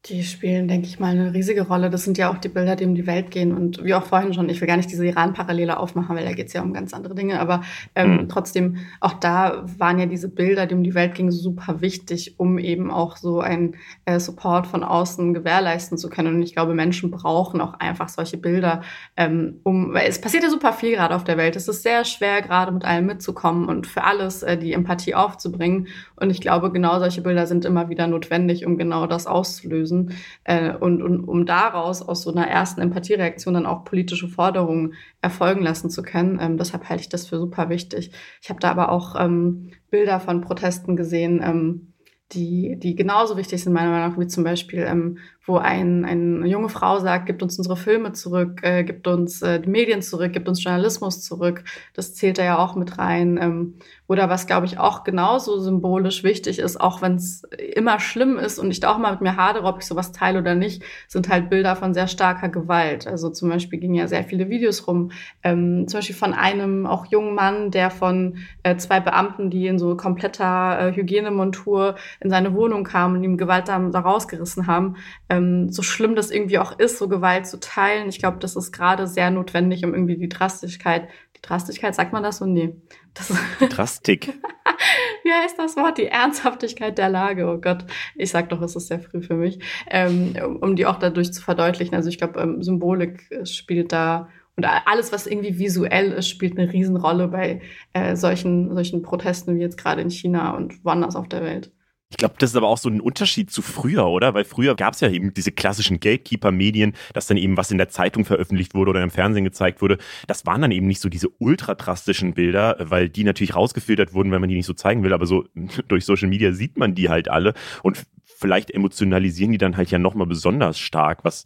[0.09, 1.91] Die spielen, denke ich mal, eine riesige Rolle.
[1.91, 3.53] Das sind ja auch die Bilder, die um die Welt gehen.
[3.53, 6.47] Und wie auch vorhin schon, ich will gar nicht diese Iran-Parallele aufmachen, weil da geht
[6.47, 7.41] es ja um ganz andere Dinge.
[7.41, 7.63] Aber
[7.97, 8.29] ähm, mhm.
[8.29, 12.59] trotzdem, auch da waren ja diese Bilder, die um die Welt gingen, super wichtig, um
[12.59, 16.37] eben auch so ein äh, Support von außen gewährleisten zu können.
[16.37, 18.83] Und ich glaube, Menschen brauchen auch einfach solche Bilder,
[19.17, 21.57] ähm, um, weil es passiert ja super viel gerade auf der Welt.
[21.57, 25.89] Es ist sehr schwer, gerade mit allem mitzukommen und für alles äh, die Empathie aufzubringen.
[26.15, 30.19] Und ich glaube, genau solche Bilder sind immer wieder notwendig, um genau das auszulösen müssen
[30.45, 35.63] äh, und, und um daraus aus so einer ersten Empathiereaktion dann auch politische Forderungen erfolgen
[35.63, 36.39] lassen zu können.
[36.41, 38.11] Ähm, deshalb halte ich das für super wichtig.
[38.43, 41.93] Ich habe da aber auch ähm, Bilder von Protesten gesehen, ähm,
[42.33, 46.47] die, die genauso wichtig sind, meiner Meinung nach, wie zum Beispiel, ähm, wo ein, eine
[46.47, 50.33] junge Frau sagt, gibt uns unsere Filme zurück, äh, gibt uns äh, die Medien zurück,
[50.33, 51.63] gibt uns Journalismus zurück.
[51.95, 53.39] Das zählt da ja auch mit rein.
[53.41, 53.75] Ähm,
[54.09, 57.43] oder was, glaube ich, auch genauso symbolisch wichtig ist, auch wenn es
[57.75, 60.39] immer schlimm ist und ich da auch mal mit mir hadere, ob ich sowas teile
[60.39, 63.07] oder nicht, sind halt Bilder von sehr starker Gewalt.
[63.07, 65.11] Also zum Beispiel gingen ja sehr viele Videos rum,
[65.43, 69.79] ähm, zum Beispiel von einem auch jungen Mann, der von äh, zwei Beamten, die in
[69.79, 74.97] so kompletter äh, Hygienemontur in seine Wohnung kamen und ihm Gewalt da, rausgerissen haben.
[75.37, 78.09] Ähm, so schlimm das irgendwie auch ist, so Gewalt zu teilen.
[78.09, 82.23] Ich glaube, das ist gerade sehr notwendig, um irgendwie die Drastigkeit die Drastigkeit, sagt man
[82.23, 82.47] das so?
[82.47, 82.75] Nee.
[83.15, 83.33] Das
[83.71, 84.29] Drastik.
[85.25, 85.99] Wie heißt das Wort?
[85.99, 87.47] Die Ernsthaftigkeit der Lage.
[87.47, 89.59] Oh Gott, ich sag doch, es ist sehr früh für mich,
[89.91, 91.95] ähm, um die auch dadurch zu verdeutlichen.
[91.95, 96.59] Also ich glaube, ähm, Symbolik äh, spielt da und alles, was irgendwie visuell ist, spielt
[96.59, 97.61] eine Riesenrolle bei
[97.93, 101.73] äh, solchen, solchen Protesten wie jetzt gerade in China und woanders auf der Welt.
[102.09, 104.33] Ich glaube, das ist aber auch so ein Unterschied zu früher, oder?
[104.33, 107.89] Weil früher gab es ja eben diese klassischen Gatekeeper-Medien, dass dann eben was in der
[107.89, 109.99] Zeitung veröffentlicht wurde oder im Fernsehen gezeigt wurde.
[110.29, 114.31] Das waren dann eben nicht so diese ultra drastischen Bilder, weil die natürlich rausgefiltert wurden,
[114.31, 115.13] wenn man die nicht so zeigen will.
[115.13, 115.47] Aber so
[115.89, 117.55] durch Social Media sieht man die halt alle.
[117.83, 121.43] Und vielleicht emotionalisieren die dann halt ja nochmal besonders stark, was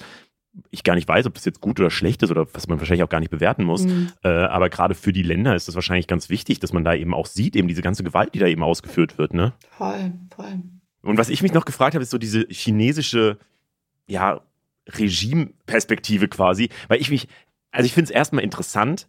[0.70, 3.04] ich gar nicht weiß, ob das jetzt gut oder schlecht ist oder was man wahrscheinlich
[3.04, 3.84] auch gar nicht bewerten muss.
[3.84, 4.12] Mhm.
[4.22, 7.14] Äh, aber gerade für die Länder ist es wahrscheinlich ganz wichtig, dass man da eben
[7.14, 9.34] auch sieht, eben diese ganze Gewalt, die da eben ausgeführt wird.
[9.34, 9.52] Ne?
[9.70, 10.62] Voll, voll.
[11.02, 13.38] Und was ich mich noch gefragt habe, ist so diese chinesische,
[14.06, 14.40] ja,
[14.88, 17.28] Regimeperspektive quasi, weil ich mich,
[17.70, 19.08] also ich finde es erstmal interessant,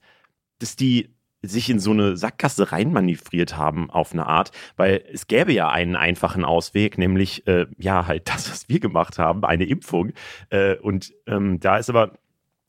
[0.60, 1.10] dass die
[1.44, 5.96] sich in so eine Sackgasse reinmanövriert haben auf eine Art, weil es gäbe ja einen
[5.96, 10.14] einfachen Ausweg, nämlich äh, ja halt das, was wir gemacht haben, eine Impfung.
[10.50, 12.14] Äh, und ähm, da ist aber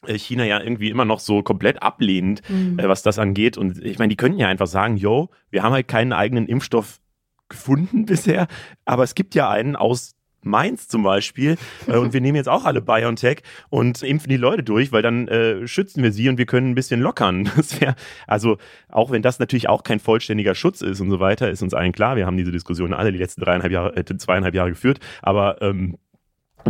[0.06, 2.78] äh, China ja irgendwie immer noch so komplett ablehnend, mhm.
[2.78, 3.58] äh, was das angeht.
[3.58, 7.00] Und ich meine, die können ja einfach sagen, yo, wir haben halt keinen eigenen Impfstoff
[7.48, 8.46] gefunden bisher,
[8.84, 11.56] aber es gibt ja einen aus Mainz zum Beispiel.
[11.88, 15.26] Äh, und wir nehmen jetzt auch alle BioNTech und impfen die Leute durch, weil dann
[15.26, 17.50] äh, schützen wir sie und wir können ein bisschen lockern.
[17.56, 21.50] Das wäre, also, auch wenn das natürlich auch kein vollständiger Schutz ist und so weiter,
[21.50, 22.16] ist uns allen klar.
[22.16, 25.00] Wir haben diese Diskussion alle die letzten dreieinhalb Jahre, äh, zweieinhalb Jahre geführt.
[25.22, 25.98] Aber ähm,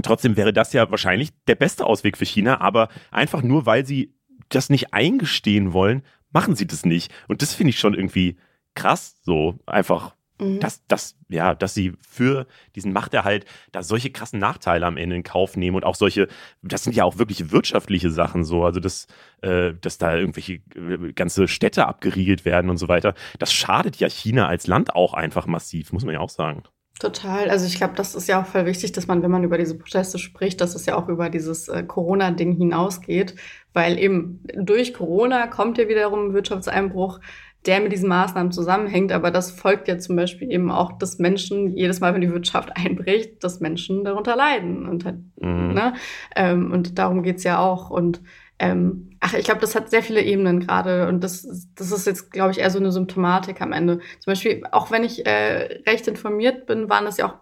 [0.03, 2.61] trotzdem wäre das ja wahrscheinlich der beste Ausweg für China.
[2.61, 4.15] Aber einfach nur, weil sie
[4.49, 7.13] das nicht eingestehen wollen, machen sie das nicht.
[7.29, 8.37] Und das finde ich schon irgendwie
[8.75, 10.61] krass, so einfach Mhm.
[10.61, 15.23] Dass, dass, ja, dass sie für diesen Machterhalt da solche krassen Nachteile am Ende in
[15.23, 16.29] Kauf nehmen und auch solche,
[16.63, 19.07] das sind ja auch wirklich wirtschaftliche Sachen so, also dass,
[19.43, 23.15] äh, dass da irgendwelche äh, ganze Städte abgeriegelt werden und so weiter.
[23.39, 26.63] Das schadet ja China als Land auch einfach massiv, muss man ja auch sagen.
[27.03, 27.51] Total.
[27.51, 29.77] Also ich glaube, das ist ja auch voll wichtig, dass man, wenn man über diese
[29.77, 33.35] Proteste spricht, dass es ja auch über dieses äh, Corona-Ding hinausgeht,
[33.73, 37.19] weil eben durch Corona kommt ja wiederum ein Wirtschaftseinbruch
[37.67, 39.13] der mit diesen Maßnahmen zusammenhängt.
[39.13, 42.71] Aber das folgt ja zum Beispiel eben auch, dass Menschen jedes Mal, wenn die Wirtschaft
[42.77, 44.89] einbricht, dass Menschen darunter leiden.
[44.89, 45.75] Und, halt, mhm.
[45.75, 45.95] ne?
[46.37, 47.91] Ähm, und darum geht's ja auch.
[47.91, 48.21] Und
[48.59, 51.09] ähm, ach, ich glaube, das hat sehr viele Ebenen gerade.
[51.09, 53.99] Und das, das ist jetzt, glaube ich, eher so eine Symptomatik am Ende.
[54.21, 57.35] Zum Beispiel, auch wenn ich äh, recht informiert bin, waren das ja auch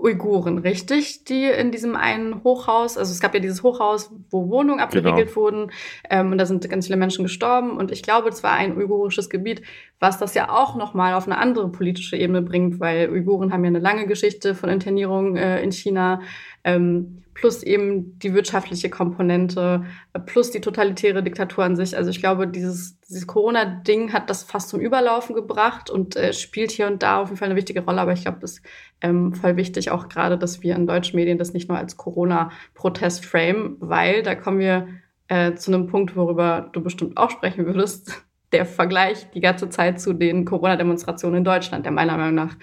[0.00, 4.80] Uiguren, richtig, die in diesem einen Hochhaus, also es gab ja dieses Hochhaus, wo Wohnungen
[4.80, 5.36] abgeriegelt genau.
[5.36, 5.70] wurden
[6.08, 9.28] ähm, und da sind ganz viele Menschen gestorben und ich glaube, es war ein uigurisches
[9.28, 9.62] Gebiet,
[9.98, 13.68] was das ja auch nochmal auf eine andere politische Ebene bringt, weil Uiguren haben ja
[13.68, 16.22] eine lange Geschichte von Internierung äh, in China,
[16.64, 21.96] ähm, plus eben die wirtschaftliche Komponente, äh, plus die totalitäre Diktatur an sich.
[21.96, 26.70] Also ich glaube, dieses, dieses Corona-Ding hat das fast zum Überlaufen gebracht und äh, spielt
[26.70, 28.00] hier und da auf jeden Fall eine wichtige Rolle.
[28.00, 28.62] Aber ich glaube, es ist
[29.00, 33.24] ähm, voll wichtig auch gerade, dass wir in deutschen Medien das nicht nur als Corona-Protest
[33.24, 34.88] frame, weil da kommen wir
[35.28, 38.22] äh, zu einem Punkt, worüber du bestimmt auch sprechen würdest.
[38.52, 42.56] Der Vergleich die ganze Zeit zu den Corona-Demonstrationen in Deutschland, der meiner Meinung nach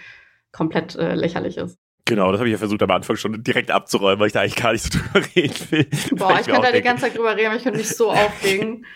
[0.52, 1.80] komplett äh, lächerlich ist.
[2.08, 4.56] Genau, das habe ich ja versucht am Anfang schon direkt abzuräumen, weil ich da eigentlich
[4.56, 5.88] gar nicht so drüber reden will.
[6.12, 8.12] Boah, ich, ich könnte da die ganze Zeit drüber reden, aber ich könnte mich so
[8.12, 8.86] aufregen.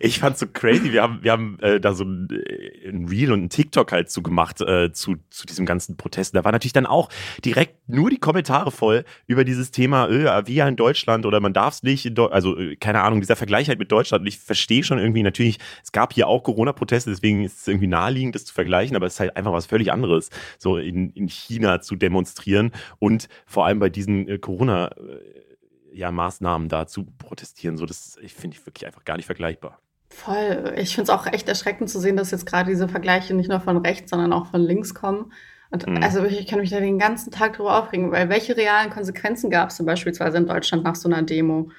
[0.00, 0.92] Ich fand's so crazy.
[0.92, 4.10] Wir haben, wir haben äh, da so ein, äh, ein Reel und ein TikTok halt
[4.10, 6.34] zu gemacht äh, zu, zu diesem ganzen Protest.
[6.34, 7.08] Da war natürlich dann auch
[7.44, 11.52] direkt nur die Kommentare voll über dieses Thema, äh, wie ja in Deutschland oder man
[11.52, 14.22] darf es nicht, also äh, keine Ahnung, dieser Vergleich halt mit Deutschland.
[14.22, 17.86] Und ich verstehe schon irgendwie natürlich, es gab hier auch Corona-Proteste, deswegen ist es irgendwie
[17.86, 21.28] naheliegend, das zu vergleichen, aber es ist halt einfach was völlig anderes, so in, in
[21.28, 25.47] China zu demonstrieren und vor allem bei diesen äh, Corona- äh,
[25.98, 27.76] ja, Maßnahmen da zu protestieren.
[27.76, 29.80] So, das finde ich wirklich einfach gar nicht vergleichbar.
[30.08, 30.74] Voll.
[30.76, 33.60] Ich finde es auch echt erschreckend zu sehen, dass jetzt gerade diese Vergleiche nicht nur
[33.60, 35.32] von rechts, sondern auch von links kommen.
[35.70, 36.02] Und mhm.
[36.02, 39.70] also ich kann mich da den ganzen Tag drüber aufregen, weil welche realen Konsequenzen gab
[39.70, 41.70] es denn beispielsweise in Deutschland nach so einer Demo?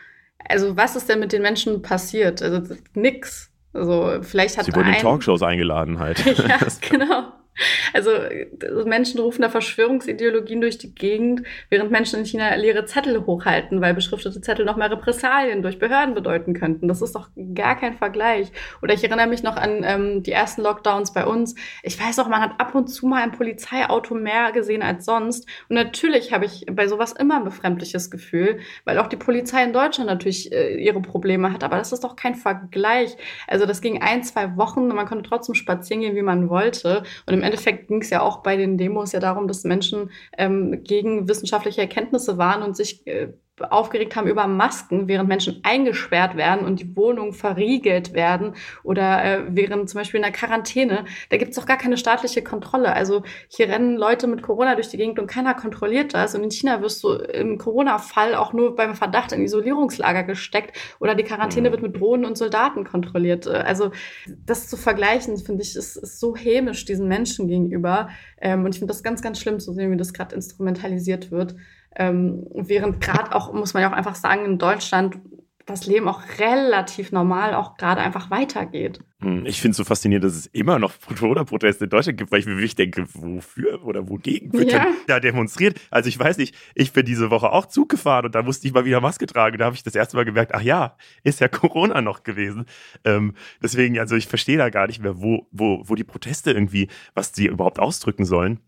[0.48, 2.42] Also was ist denn mit den Menschen passiert?
[2.42, 3.52] Also nix.
[3.72, 6.20] Also vielleicht hat Sie wurden in Talkshows eingeladen halt.
[6.38, 7.32] ja, genau.
[7.94, 8.12] Also
[8.86, 13.94] Menschen rufen da Verschwörungsideologien durch die Gegend, während Menschen in China leere Zettel hochhalten, weil
[13.94, 16.88] beschriftete Zettel noch mehr Repressalien durch Behörden bedeuten könnten.
[16.88, 18.52] Das ist doch gar kein Vergleich.
[18.82, 21.56] Oder ich erinnere mich noch an ähm, die ersten Lockdowns bei uns.
[21.84, 25.48] Ich weiß auch, man hat ab und zu mal ein Polizeiauto mehr gesehen als sonst.
[25.68, 29.74] Und natürlich habe ich bei sowas immer ein befremdliches Gefühl, weil auch die Polizei in
[29.74, 31.64] Deutschland natürlich äh, ihre Probleme hat.
[31.64, 33.18] Aber das ist doch kein Vergleich.
[33.48, 37.04] Also das ging ein, zwei Wochen und man konnte trotzdem spazieren gehen, wie man wollte.
[37.26, 40.84] Und im Endeffekt ging es ja auch bei den Demos ja darum, dass Menschen ähm,
[40.84, 46.66] gegen wissenschaftliche Erkenntnisse waren und sich äh, aufgeregt haben über Masken, während Menschen eingesperrt werden
[46.66, 51.52] und die Wohnungen verriegelt werden oder äh, während zum Beispiel in der Quarantäne, da gibt
[51.52, 52.94] es doch gar keine staatliche Kontrolle.
[52.94, 56.36] Also hier rennen Leute mit Corona durch die Gegend und keiner kontrolliert das.
[56.36, 61.16] Und in China wirst du im Corona-Fall auch nur beim Verdacht in Isolierungslager gesteckt oder
[61.16, 61.74] die Quarantäne mhm.
[61.74, 63.48] wird mit Drohnen und Soldaten kontrolliert.
[63.48, 63.92] Äh, also
[64.46, 68.10] das zu vergleichen, finde ich, ist, ist so hämisch diesen Menschen gegenüber.
[68.42, 71.56] Ähm, und ich finde das ganz, ganz schlimm zu sehen, wie das gerade instrumentalisiert wird.
[71.96, 75.20] Ähm, während gerade auch, muss man ja auch einfach sagen, in Deutschland
[75.70, 79.00] das Leben auch relativ normal auch gerade einfach weitergeht.
[79.22, 82.40] Hm, ich finde es so faszinierend, dass es immer noch Corona-Proteste in Deutschland gibt, weil
[82.40, 84.84] ich mir wirklich denke, wofür oder wogegen wird ja.
[84.84, 85.80] denn da demonstriert?
[85.92, 88.74] Also ich weiß nicht, ich bin diese Woche auch Zug gefahren und da musste ich
[88.74, 89.58] mal wieder Maske tragen.
[89.58, 92.66] Da habe ich das erste Mal gemerkt, ach ja, ist ja Corona noch gewesen.
[93.04, 96.88] Ähm, deswegen, also ich verstehe da gar nicht mehr, wo, wo, wo die Proteste irgendwie,
[97.14, 98.60] was sie überhaupt ausdrücken sollen.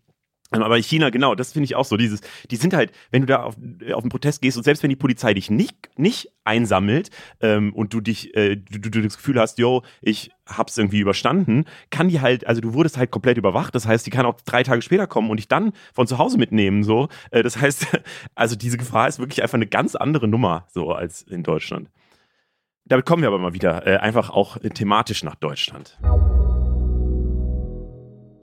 [0.52, 1.96] Ähm, aber in China, genau, das finde ich auch so.
[1.96, 4.90] Dieses, die sind halt, wenn du da auf, auf einen Protest gehst und selbst wenn
[4.90, 9.38] die Polizei dich nicht, nicht einsammelt ähm, und du dich, äh, du, du das Gefühl
[9.38, 13.74] hast, yo, ich hab's irgendwie überstanden, kann die halt, also du wurdest halt komplett überwacht.
[13.74, 16.38] Das heißt, die kann auch drei Tage später kommen und dich dann von zu Hause
[16.38, 16.82] mitnehmen.
[16.82, 17.86] So, äh, das heißt,
[18.34, 21.90] also diese Gefahr ist wirklich einfach eine ganz andere Nummer so als in Deutschland.
[22.84, 25.98] Damit kommen wir aber mal wieder äh, einfach auch thematisch nach Deutschland.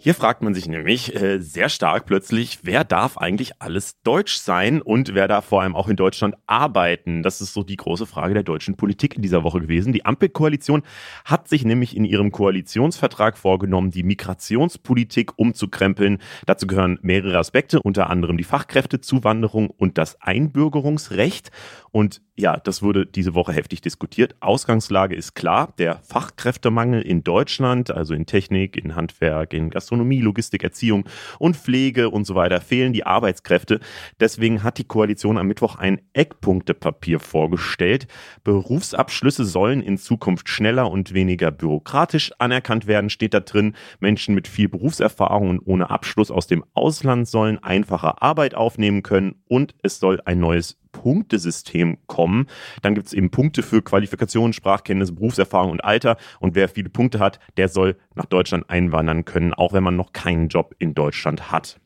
[0.01, 4.81] Hier fragt man sich nämlich äh, sehr stark plötzlich, wer darf eigentlich alles deutsch sein
[4.81, 7.21] und wer darf vor allem auch in Deutschland arbeiten?
[7.21, 9.91] Das ist so die große Frage der deutschen Politik in dieser Woche gewesen.
[9.91, 10.83] Die Ampelkoalition
[11.25, 16.19] hat sich nämlich in ihrem Koalitionsvertrag vorgenommen, die Migrationspolitik umzukrempeln.
[16.45, 21.51] Dazu gehören mehrere Aspekte, unter anderem die Fachkräftezuwanderung und das Einbürgerungsrecht.
[21.91, 24.35] Und ja, das wurde diese Woche heftig diskutiert.
[24.39, 30.63] Ausgangslage ist klar, der Fachkräftemangel in Deutschland, also in Technik, in Handwerk, in Gastronomie, Logistik,
[30.63, 31.03] Erziehung
[31.37, 33.81] und Pflege und so weiter, fehlen die Arbeitskräfte.
[34.21, 38.07] Deswegen hat die Koalition am Mittwoch ein Eckpunktepapier vorgestellt.
[38.45, 43.75] Berufsabschlüsse sollen in Zukunft schneller und weniger bürokratisch anerkannt werden, steht da drin.
[43.99, 49.35] Menschen mit viel Berufserfahrung und ohne Abschluss aus dem Ausland sollen einfacher Arbeit aufnehmen können
[49.49, 52.47] und es soll ein neues Punktesystem kommen.
[52.81, 56.17] Dann gibt es eben Punkte für Qualifikationen, Sprachkenntnisse, Berufserfahrung und Alter.
[56.39, 60.13] Und wer viele Punkte hat, der soll nach Deutschland einwandern können, auch wenn man noch
[60.13, 61.79] keinen Job in Deutschland hat.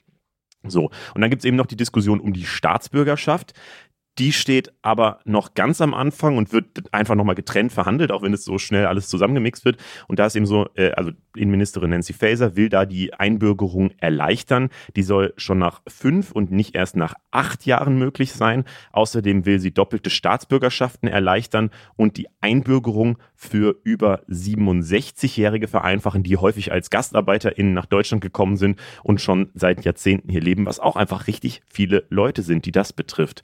[0.65, 3.53] So, und dann gibt es eben noch die Diskussion um die Staatsbürgerschaft.
[4.19, 8.33] Die steht aber noch ganz am Anfang und wird einfach nochmal getrennt verhandelt, auch wenn
[8.33, 9.77] es so schnell alles zusammengemixt wird.
[10.07, 14.69] Und da ist eben so, äh, also Innenministerin Nancy Faeser will da die Einbürgerung erleichtern.
[14.95, 18.65] Die soll schon nach fünf und nicht erst nach acht Jahren möglich sein.
[18.91, 26.71] Außerdem will sie doppelte Staatsbürgerschaften erleichtern und die Einbürgerung für über 67-Jährige vereinfachen, die häufig
[26.71, 31.25] als GastarbeiterInnen nach Deutschland gekommen sind und schon seit Jahrzehnten hier leben, was auch einfach
[31.25, 33.41] richtig viele Leute sind, die das betrifft.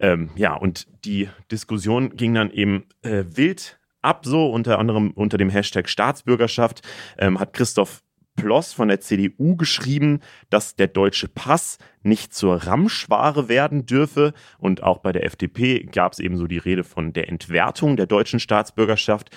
[0.00, 5.38] Ähm, ja, und die Diskussion ging dann eben äh, wild ab, so unter anderem unter
[5.38, 6.82] dem Hashtag Staatsbürgerschaft,
[7.18, 8.02] ähm, hat Christoph
[8.36, 10.20] Ploss von der CDU geschrieben,
[10.50, 14.32] dass der deutsche Pass nicht zur Ramschware werden dürfe.
[14.58, 18.06] Und auch bei der FDP gab es eben so die Rede von der Entwertung der
[18.06, 19.30] deutschen Staatsbürgerschaft.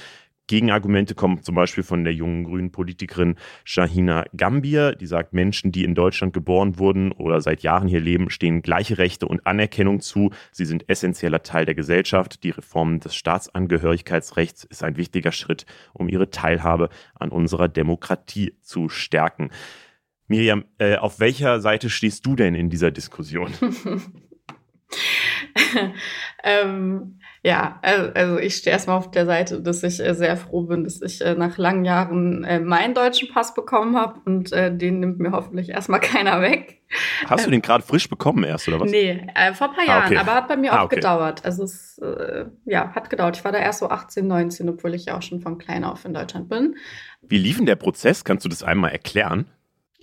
[0.48, 3.36] Gegenargumente kommen zum Beispiel von der jungen grünen Politikerin
[3.66, 8.30] Shahina Gambier, die sagt, Menschen, die in Deutschland geboren wurden oder seit Jahren hier leben,
[8.30, 10.32] stehen gleiche Rechte und Anerkennung zu.
[10.52, 12.44] Sie sind essentieller Teil der Gesellschaft.
[12.44, 18.88] Die Reform des Staatsangehörigkeitsrechts ist ein wichtiger Schritt, um ihre Teilhabe an unserer Demokratie zu
[18.88, 19.50] stärken.
[20.28, 23.52] Miriam, äh, auf welcher Seite stehst du denn in dieser Diskussion?
[26.44, 30.84] ähm, ja, also ich stehe erstmal auf der Seite, dass ich äh, sehr froh bin,
[30.84, 35.20] dass ich äh, nach langen Jahren äh, meinen deutschen Pass bekommen habe und den nimmt
[35.20, 36.82] mir hoffentlich erstmal keiner weg.
[37.26, 38.92] Hast du den gerade frisch bekommen erst, oder was?
[38.92, 40.18] Nee, vor ein paar ah, Jahren, ah, okay.
[40.18, 40.96] aber hat bei mir ah, auch okay.
[40.96, 41.46] gedauert.
[41.46, 42.02] Also es
[42.66, 43.38] ja, hat gedauert.
[43.38, 46.04] Ich war da erst so 18, 19, obwohl ich ja auch schon von klein auf
[46.04, 46.76] in Deutschland bin.
[47.22, 48.26] Wie lief denn der Prozess?
[48.26, 49.48] Kannst du das einmal erklären?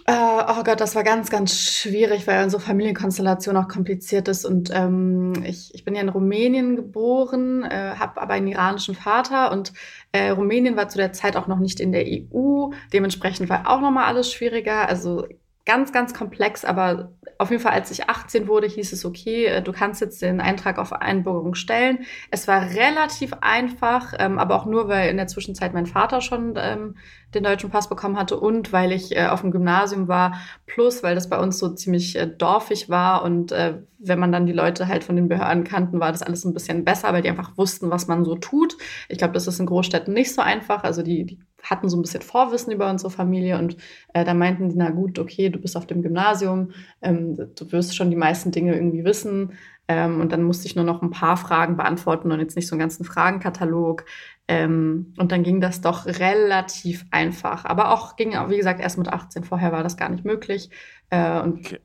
[0.07, 4.45] Äh, oh Gott, das war ganz, ganz schwierig, weil unsere Familienkonstellation auch kompliziert ist.
[4.45, 9.51] Und ähm, ich, ich bin ja in Rumänien geboren, äh, habe aber einen iranischen Vater
[9.51, 9.73] und
[10.13, 12.71] äh, Rumänien war zu der Zeit auch noch nicht in der EU.
[12.93, 14.87] Dementsprechend war auch nochmal alles schwieriger.
[14.89, 15.27] Also
[15.67, 19.63] ganz, ganz komplex, aber auf jeden Fall, als ich 18 wurde, hieß es, okay, äh,
[19.63, 22.01] du kannst jetzt den Eintrag auf Einbürgerung stellen.
[22.31, 26.55] Es war relativ einfach, ähm, aber auch nur, weil in der Zwischenzeit mein Vater schon
[26.57, 26.97] ähm,
[27.35, 31.15] den deutschen Pass bekommen hatte und weil ich äh, auf dem Gymnasium war, plus weil
[31.15, 34.87] das bei uns so ziemlich äh, dorfig war und äh, wenn man dann die Leute
[34.87, 37.91] halt von den Behörden kannten, war das alles ein bisschen besser, weil die einfach wussten,
[37.91, 38.77] was man so tut.
[39.09, 40.85] Ich glaube, das ist in Großstädten nicht so einfach.
[40.85, 43.77] Also die, die hatten so ein bisschen Vorwissen über unsere Familie und
[44.13, 47.97] äh, da meinten die, na gut, okay, du bist auf dem Gymnasium, ähm, du wirst
[47.97, 49.53] schon die meisten Dinge irgendwie wissen.
[49.87, 52.75] Ähm, und dann musste ich nur noch ein paar Fragen beantworten und jetzt nicht so
[52.75, 54.07] einen ganzen Fragenkatalog.
[54.49, 57.65] Ähm, und dann ging das doch relativ einfach.
[57.67, 59.45] Aber auch ging, wie gesagt, erst mit 18.
[59.45, 60.71] Vorher war das gar nicht möglich.
[61.11, 61.81] Äh, und okay.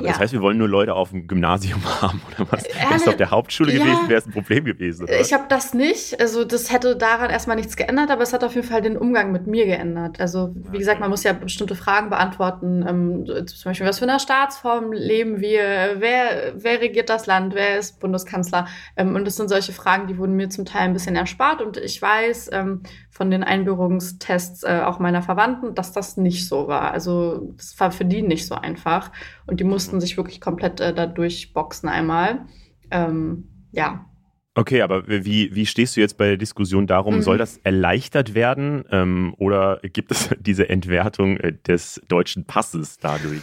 [0.00, 0.08] Ja.
[0.08, 2.64] Das heißt, wir wollen nur Leute auf dem Gymnasium haben oder was?
[2.64, 5.04] Äh, Wenn es auf der Hauptschule ja, gewesen wäre, es ein Problem gewesen.
[5.04, 5.20] Oder?
[5.20, 6.20] Ich habe das nicht.
[6.20, 9.32] Also das hätte daran erstmal nichts geändert, aber es hat auf jeden Fall den Umgang
[9.32, 10.20] mit mir geändert.
[10.20, 12.84] Also wie gesagt, man muss ja bestimmte Fragen beantworten.
[12.88, 15.96] Ähm, zum Beispiel, was für eine Staatsform leben wir?
[15.98, 17.54] Wer, wer regiert das Land?
[17.54, 18.68] Wer ist Bundeskanzler?
[18.96, 21.60] Ähm, und das sind solche Fragen, die wurden mir zum Teil ein bisschen erspart.
[21.60, 22.82] Und ich weiß ähm,
[23.18, 26.92] von den Einbürgerungstests äh, auch meiner Verwandten, dass das nicht so war.
[26.92, 29.10] Also das war für die nicht so einfach.
[29.44, 32.46] Und die mussten sich wirklich komplett äh, da durchboxen einmal.
[32.92, 34.06] Ähm, ja.
[34.54, 37.22] Okay, aber wie, wie stehst du jetzt bei der Diskussion darum, mhm.
[37.22, 43.42] soll das erleichtert werden ähm, oder gibt es diese Entwertung äh, des deutschen Passes dadurch?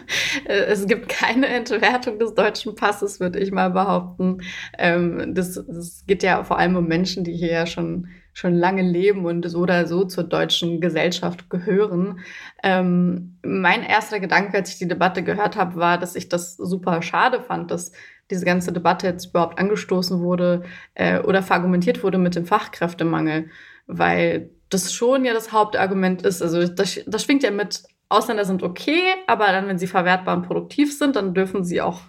[0.44, 4.42] es gibt keine Entwertung des deutschen Passes, würde ich mal behaupten.
[4.76, 8.82] Ähm, das, das geht ja vor allem um Menschen, die hier ja schon schon lange
[8.82, 12.18] leben und so oder so zur deutschen Gesellschaft gehören.
[12.62, 17.00] Ähm, mein erster Gedanke, als ich die Debatte gehört habe, war, dass ich das super
[17.00, 17.92] schade fand, dass
[18.30, 20.64] diese ganze Debatte jetzt überhaupt angestoßen wurde
[20.94, 23.50] äh, oder verargumentiert wurde mit dem Fachkräftemangel,
[23.86, 26.42] weil das schon ja das Hauptargument ist.
[26.42, 30.46] Also das, das schwingt ja mit, Ausländer sind okay, aber dann, wenn sie verwertbar und
[30.46, 32.00] produktiv sind, dann dürfen sie auch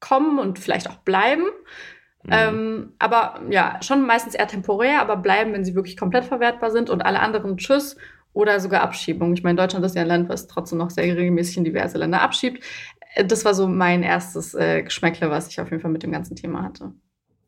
[0.00, 1.44] kommen und vielleicht auch bleiben.
[2.24, 2.32] Mhm.
[2.32, 6.90] Ähm, aber ja, schon meistens eher temporär, aber bleiben, wenn sie wirklich komplett verwertbar sind
[6.90, 7.96] und alle anderen Tschüss
[8.32, 9.32] oder sogar Abschiebung.
[9.34, 12.20] Ich meine, Deutschland ist ja ein Land, was trotzdem noch sehr regelmäßig in diverse Länder
[12.20, 12.62] abschiebt.
[13.14, 16.12] Äh, das war so mein erstes äh, Geschmäckle, was ich auf jeden Fall mit dem
[16.12, 16.92] ganzen Thema hatte.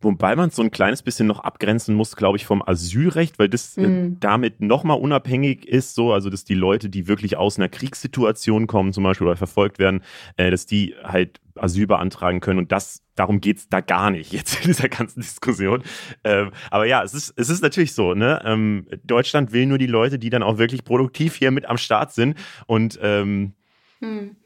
[0.03, 3.77] Wobei man so ein kleines bisschen noch abgrenzen muss, glaube ich, vom Asylrecht, weil das
[3.77, 4.19] mhm.
[4.21, 8.93] damit nochmal unabhängig ist, so, also dass die Leute, die wirklich aus einer Kriegssituation kommen,
[8.93, 10.03] zum Beispiel oder verfolgt werden,
[10.37, 12.59] äh, dass die halt Asyl beantragen können.
[12.59, 15.83] Und das, darum geht's da gar nicht jetzt in dieser ganzen Diskussion.
[16.25, 18.43] Ähm, aber ja, es ist, es ist natürlich so, ne?
[18.45, 22.13] Ähm, Deutschland will nur die Leute, die dann auch wirklich produktiv hier mit am Start
[22.13, 22.37] sind.
[22.67, 23.53] Und ähm,
[24.01, 24.37] hm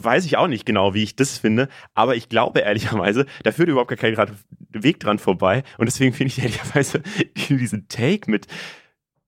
[0.00, 3.68] weiß ich auch nicht genau, wie ich das finde, aber ich glaube ehrlicherweise, da führt
[3.68, 4.36] überhaupt gar kein
[4.70, 7.02] Weg dran vorbei und deswegen finde ich ehrlicherweise
[7.48, 8.46] diesen Take mit,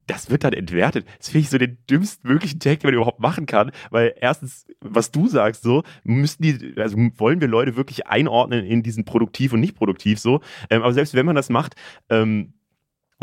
[0.09, 1.07] das wird dann entwertet.
[1.19, 5.11] Das finde ich so den dümmstmöglichen Take, den man überhaupt machen kann, weil erstens, was
[5.11, 9.61] du sagst, so, müssen die, also wollen wir Leute wirklich einordnen in diesen produktiv und
[9.61, 10.41] nicht produktiv so,
[10.71, 11.75] ähm, aber selbst wenn man das macht,
[12.09, 12.55] ähm,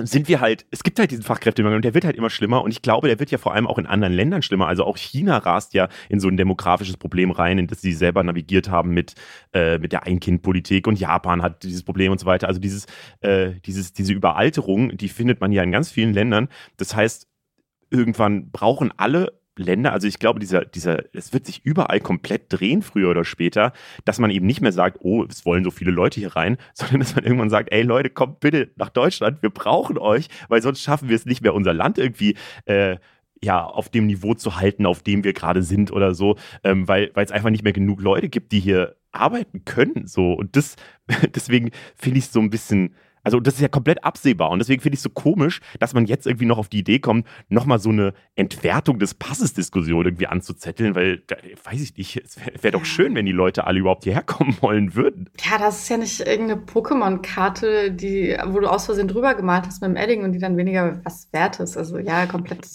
[0.04, 2.72] sind wir halt, es gibt halt diesen Fachkräftemangel und der wird halt immer schlimmer und
[2.72, 4.68] ich glaube, der wird ja vor allem auch in anderen Ländern schlimmer.
[4.68, 8.22] Also auch China rast ja in so ein demografisches Problem rein, in das sie selber
[8.24, 9.16] navigiert haben mit,
[9.54, 12.48] äh, mit der Einkindpolitik und Japan hat dieses Problem und so weiter.
[12.48, 12.88] Also dieses,
[13.22, 16.50] äh, dieses, diese Überalterung, die findet man ja in ganz vielen Ländern.
[16.76, 17.30] Das heißt,
[17.90, 22.82] irgendwann brauchen alle Länder, also ich glaube, dieser, dieser, es wird sich überall komplett drehen,
[22.82, 26.20] früher oder später, dass man eben nicht mehr sagt, oh, es wollen so viele Leute
[26.20, 29.98] hier rein, sondern dass man irgendwann sagt, ey Leute, kommt bitte nach Deutschland, wir brauchen
[29.98, 32.36] euch, weil sonst schaffen wir es nicht mehr, unser Land irgendwie
[32.66, 32.98] äh,
[33.42, 37.12] ja, auf dem Niveau zu halten, auf dem wir gerade sind oder so, ähm, weil
[37.16, 40.08] es einfach nicht mehr genug Leute gibt, die hier arbeiten können.
[40.08, 40.34] So.
[40.34, 40.76] Und das,
[41.36, 42.96] deswegen finde ich es so ein bisschen
[43.26, 46.06] also das ist ja komplett absehbar und deswegen finde ich es so komisch, dass man
[46.06, 50.96] jetzt irgendwie noch auf die Idee kommt, nochmal so eine Entwertung des Passes-Diskussion irgendwie anzuzetteln,
[50.96, 54.04] weil, da, weiß ich nicht, es wäre wär doch schön, wenn die Leute alle überhaupt
[54.04, 55.30] hierher kommen wollen würden.
[55.44, 59.82] Ja, das ist ja nicht irgendeine Pokémon-Karte, die, wo du aus Versehen drüber gemalt hast
[59.82, 61.78] mit dem Edding und die dann weniger was wert ist.
[61.78, 62.66] Also ja, komplett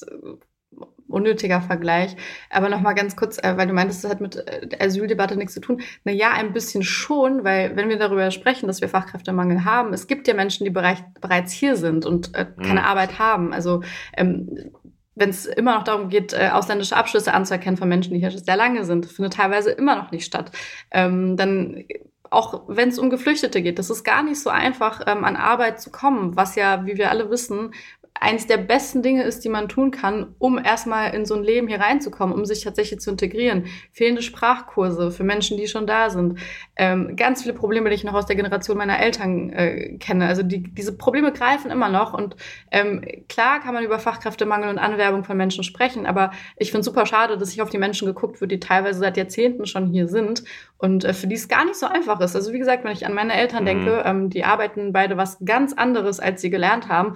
[1.10, 2.16] unnötiger Vergleich.
[2.50, 5.54] Aber nochmal ganz kurz, äh, weil du meintest, das hat mit äh, der Asyldebatte nichts
[5.54, 5.80] zu tun.
[6.04, 10.06] Na ja, ein bisschen schon, weil wenn wir darüber sprechen, dass wir Fachkräftemangel haben, es
[10.06, 12.86] gibt ja Menschen, die bereich, bereits hier sind und äh, keine mhm.
[12.86, 13.52] Arbeit haben.
[13.52, 13.82] Also
[14.16, 14.70] ähm,
[15.14, 18.56] wenn es immer noch darum geht, äh, ausländische Abschlüsse anzuerkennen von Menschen, die hier sehr
[18.56, 20.50] lange sind, findet teilweise immer noch nicht statt.
[20.90, 21.84] Ähm, dann
[22.30, 25.80] auch wenn es um Geflüchtete geht, das ist gar nicht so einfach, ähm, an Arbeit
[25.80, 27.74] zu kommen, was ja, wie wir alle wissen,
[28.20, 31.68] eines der besten Dinge ist, die man tun kann, um erstmal in so ein Leben
[31.68, 33.64] hier reinzukommen, um sich tatsächlich zu integrieren.
[33.92, 36.38] Fehlende Sprachkurse für Menschen, die schon da sind.
[36.76, 40.26] Ähm, ganz viele Probleme, die ich noch aus der Generation meiner Eltern äh, kenne.
[40.26, 42.12] Also die, diese Probleme greifen immer noch.
[42.12, 42.36] Und
[42.70, 46.86] ähm, klar kann man über Fachkräftemangel und Anwerbung von Menschen sprechen, aber ich finde es
[46.86, 50.08] super schade, dass sich auf die Menschen geguckt wird, die teilweise seit Jahrzehnten schon hier
[50.08, 50.44] sind
[50.76, 52.36] und äh, für die es gar nicht so einfach ist.
[52.36, 53.66] Also wie gesagt, wenn ich an meine Eltern mhm.
[53.66, 57.14] denke, ähm, die arbeiten beide was ganz anderes, als sie gelernt haben,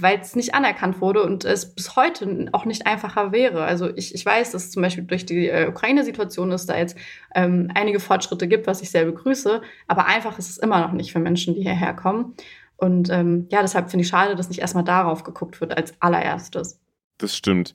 [0.00, 3.64] weil es nicht anerkannt wurde und es bis heute auch nicht einfacher wäre.
[3.64, 6.96] Also ich, ich weiß, dass zum Beispiel durch die äh, Ukraine-Situation es da jetzt
[7.34, 11.12] ähm, einige Fortschritte gibt, was ich sehr begrüße, aber einfach ist es immer noch nicht
[11.12, 12.34] für Menschen, die hierher kommen.
[12.76, 16.80] Und ähm, ja, deshalb finde ich schade, dass nicht erstmal darauf geguckt wird als allererstes.
[17.18, 17.72] Das stimmt.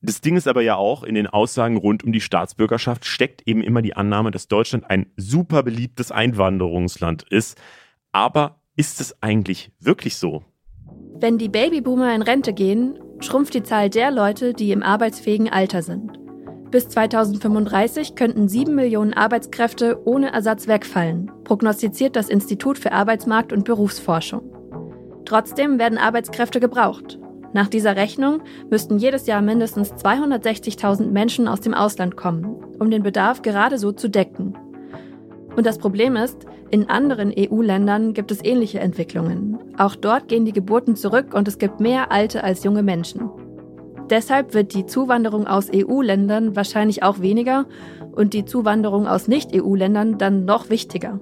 [0.00, 3.62] Das Ding ist aber ja auch, in den Aussagen rund um die Staatsbürgerschaft steckt eben
[3.62, 7.58] immer die Annahme, dass Deutschland ein super beliebtes Einwanderungsland ist.
[8.12, 10.44] Aber ist es eigentlich wirklich so?
[11.20, 15.82] Wenn die Babyboomer in Rente gehen, schrumpft die Zahl der Leute, die im arbeitsfähigen Alter
[15.82, 16.12] sind.
[16.70, 23.64] Bis 2035 könnten sieben Millionen Arbeitskräfte ohne Ersatz wegfallen, prognostiziert das Institut für Arbeitsmarkt und
[23.64, 24.42] Berufsforschung.
[25.24, 27.18] Trotzdem werden Arbeitskräfte gebraucht.
[27.52, 32.44] Nach dieser Rechnung müssten jedes Jahr mindestens 260.000 Menschen aus dem Ausland kommen,
[32.78, 34.56] um den Bedarf gerade so zu decken.
[35.58, 39.58] Und das Problem ist, in anderen EU-Ländern gibt es ähnliche Entwicklungen.
[39.76, 43.28] Auch dort gehen die Geburten zurück und es gibt mehr alte als junge Menschen.
[44.08, 47.66] Deshalb wird die Zuwanderung aus EU-Ländern wahrscheinlich auch weniger
[48.12, 51.18] und die Zuwanderung aus Nicht-EU-Ländern dann noch wichtiger.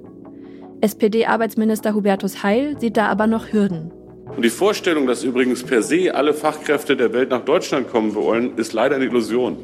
[0.83, 3.91] SPD-Arbeitsminister Hubertus Heil sieht da aber noch Hürden.
[4.37, 8.59] Und die Vorstellung, dass übrigens per se alle Fachkräfte der Welt nach Deutschland kommen wollen,
[8.59, 9.57] ist leider eine Illusion.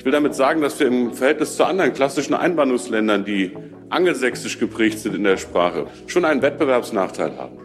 [0.00, 3.54] Ich will damit sagen, dass wir im Verhältnis zu anderen klassischen Einwanderungsländern, die
[3.90, 7.58] angelsächsisch geprägt sind in der Sprache, schon einen Wettbewerbsnachteil haben.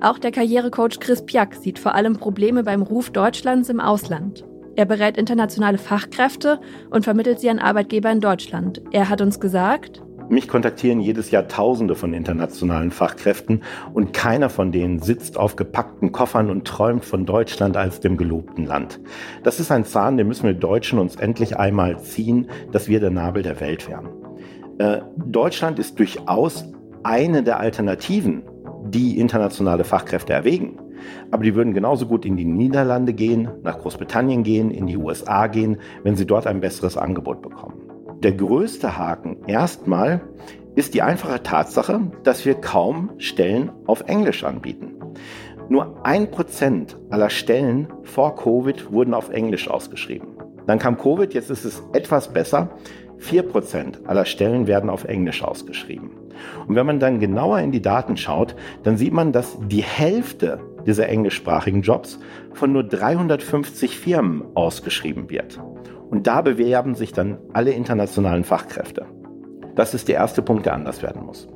[0.00, 4.44] Auch der Karrierecoach Chris Piak sieht vor allem Probleme beim Ruf Deutschlands im Ausland.
[4.74, 6.58] Er berät internationale Fachkräfte
[6.90, 8.82] und vermittelt sie an Arbeitgeber in Deutschland.
[8.90, 13.62] Er hat uns gesagt, mich kontaktieren jedes Jahr Tausende von internationalen Fachkräften
[13.94, 18.66] und keiner von denen sitzt auf gepackten Koffern und träumt von Deutschland als dem gelobten
[18.66, 19.00] Land.
[19.42, 23.10] Das ist ein Zahn, den müssen wir Deutschen uns endlich einmal ziehen, dass wir der
[23.10, 24.08] Nabel der Welt werden.
[24.78, 26.64] Äh, Deutschland ist durchaus
[27.02, 28.42] eine der Alternativen
[28.90, 30.78] die internationale Fachkräfte erwägen.
[31.30, 35.46] Aber die würden genauso gut in die Niederlande gehen, nach Großbritannien gehen, in die USA
[35.46, 37.95] gehen, wenn sie dort ein besseres Angebot bekommen.
[38.22, 40.22] Der größte Haken erstmal
[40.74, 44.94] ist die einfache Tatsache, dass wir kaum Stellen auf Englisch anbieten.
[45.68, 50.28] Nur ein Prozent aller Stellen vor Covid wurden auf Englisch ausgeschrieben.
[50.66, 52.70] Dann kam Covid, jetzt ist es etwas besser.
[53.20, 56.10] 4% aller Stellen werden auf Englisch ausgeschrieben.
[56.66, 60.60] Und wenn man dann genauer in die Daten schaut, dann sieht man, dass die Hälfte
[60.86, 62.18] dieser englischsprachigen Jobs
[62.52, 65.58] von nur 350 Firmen ausgeschrieben wird.
[66.10, 69.06] Und da bewerben sich dann alle internationalen Fachkräfte.
[69.74, 71.48] Das ist der erste Punkt, der anders werden muss.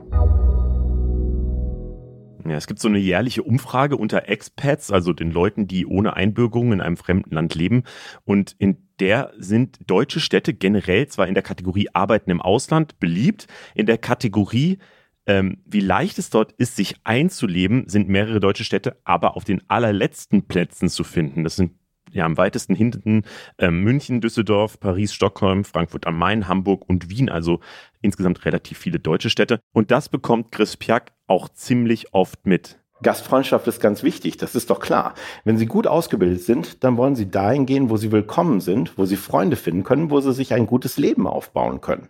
[2.46, 6.72] Ja, es gibt so eine jährliche Umfrage unter Expats, also den Leuten, die ohne Einbürgerung
[6.72, 7.84] in einem fremden Land leben.
[8.24, 13.46] Und in der sind deutsche Städte generell zwar in der Kategorie Arbeiten im Ausland beliebt,
[13.74, 14.78] in der Kategorie
[15.26, 19.62] ähm, wie leicht es dort ist, sich einzuleben, sind mehrere deutsche Städte aber auf den
[19.68, 21.44] allerletzten Plätzen zu finden.
[21.44, 21.72] Das sind
[22.12, 23.22] ja am weitesten hinten
[23.58, 27.60] äh, München, Düsseldorf, Paris, Stockholm, Frankfurt am Main, Hamburg und Wien, also
[28.02, 29.60] insgesamt relativ viele deutsche Städte.
[29.72, 32.78] Und das bekommt Chris Piak auch ziemlich oft mit.
[33.02, 35.14] Gastfreundschaft ist ganz wichtig, das ist doch klar.
[35.44, 39.06] Wenn Sie gut ausgebildet sind, dann wollen Sie dahin gehen, wo Sie willkommen sind, wo
[39.06, 42.08] Sie Freunde finden können, wo Sie sich ein gutes Leben aufbauen können.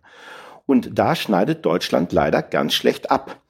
[0.67, 3.41] Und da schneidet Deutschland leider ganz schlecht ab.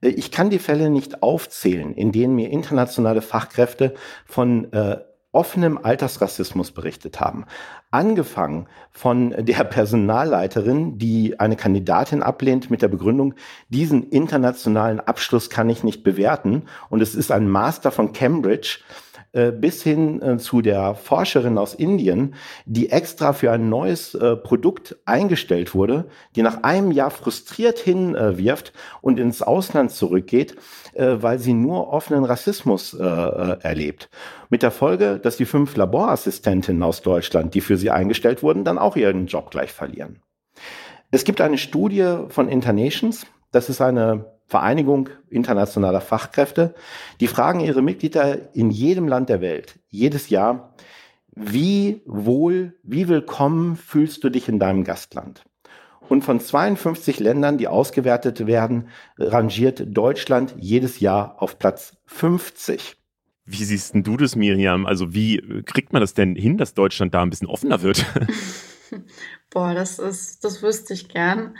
[0.00, 3.94] Ich kann die Fälle nicht aufzählen, in denen mir internationale Fachkräfte
[4.26, 4.98] von äh,
[5.34, 7.44] offenem Altersrassismus berichtet haben.
[7.90, 13.34] Angefangen von der Personalleiterin, die eine Kandidatin ablehnt mit der Begründung,
[13.68, 18.78] diesen internationalen Abschluss kann ich nicht bewerten und es ist ein Master von Cambridge
[19.52, 24.96] bis hin äh, zu der Forscherin aus Indien, die extra für ein neues äh, Produkt
[25.04, 26.06] eingestellt wurde,
[26.36, 30.56] die nach einem Jahr frustriert hinwirft und ins Ausland zurückgeht,
[30.96, 34.08] weil sie nur offenen Rassismus erlebt.
[34.48, 38.78] Mit der Folge, dass die fünf Laborassistentinnen aus Deutschland, die für sie eingestellt wurden, dann
[38.78, 40.20] auch ihren Job gleich verlieren.
[41.10, 46.76] Es gibt eine Studie von Internations, das ist eine Vereinigung internationaler Fachkräfte,
[47.18, 50.76] die fragen ihre Mitglieder in jedem Land der Welt, jedes Jahr,
[51.34, 55.42] wie wohl, wie willkommen fühlst du dich in deinem Gastland?
[56.08, 62.96] Und von 52 Ländern, die ausgewertet werden, rangiert Deutschland jedes Jahr auf Platz 50.
[63.46, 64.86] Wie siehst denn du das, Miriam?
[64.86, 68.06] Also wie kriegt man das denn hin, dass Deutschland da ein bisschen offener wird?
[69.50, 71.56] Boah, das ist, das wüsste ich gern.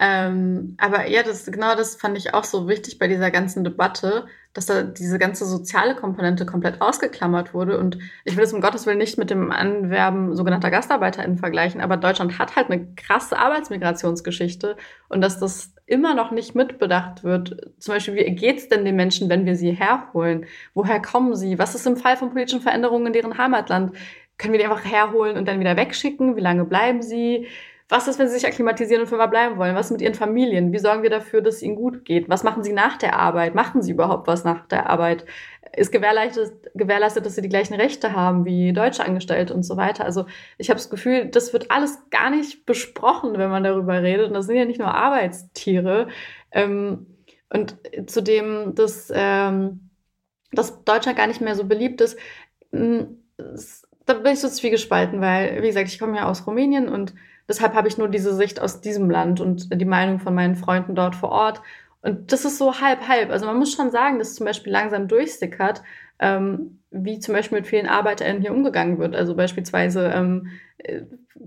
[0.00, 4.26] Ähm, aber ja, das, genau das fand ich auch so wichtig bei dieser ganzen Debatte,
[4.52, 7.78] dass da diese ganze soziale Komponente komplett ausgeklammert wurde.
[7.78, 11.96] Und ich will es um Gottes Willen nicht mit dem Anwerben sogenannter GastarbeiterInnen vergleichen, aber
[11.96, 14.76] Deutschland hat halt eine krasse Arbeitsmigrationsgeschichte
[15.08, 17.72] und dass das immer noch nicht mitbedacht wird.
[17.78, 20.46] Zum Beispiel, wie geht's denn den Menschen, wenn wir sie herholen?
[20.74, 21.58] Woher kommen sie?
[21.58, 23.96] Was ist im Fall von politischen Veränderungen in deren Heimatland?
[24.36, 26.36] Können wir die einfach herholen und dann wieder wegschicken?
[26.36, 27.48] Wie lange bleiben sie?
[27.90, 29.74] Was ist, wenn sie sich akklimatisieren und für immer bleiben wollen?
[29.74, 30.72] Was ist mit ihren Familien?
[30.72, 32.28] Wie sorgen wir dafür, dass es ihnen gut geht?
[32.28, 33.54] Was machen sie nach der Arbeit?
[33.54, 35.24] Machen sie überhaupt was nach der Arbeit?
[35.74, 40.04] Ist gewährleistet, gewährleistet dass sie die gleichen Rechte haben wie deutsche Angestellte und so weiter?
[40.04, 40.26] Also
[40.58, 44.28] ich habe das Gefühl, das wird alles gar nicht besprochen, wenn man darüber redet.
[44.28, 46.08] Und das sind ja nicht nur Arbeitstiere.
[46.52, 47.06] Ähm,
[47.48, 47.76] und
[48.06, 49.88] zudem, dass, ähm,
[50.52, 52.18] dass Deutschland gar nicht mehr so beliebt ist,
[52.70, 57.14] da bin ich so zwiegespalten, weil, wie gesagt, ich komme ja aus Rumänien und
[57.48, 60.94] deshalb habe ich nur diese Sicht aus diesem Land und die Meinung von meinen Freunden
[60.94, 61.62] dort vor Ort.
[62.02, 63.30] Und das ist so halb, halb.
[63.30, 65.82] Also man muss schon sagen, dass zum Beispiel langsam durchsickert,
[66.20, 69.16] ähm, wie zum Beispiel mit vielen ArbeiterInnen hier umgegangen wird.
[69.16, 71.02] Also beispielsweise ähm, äh,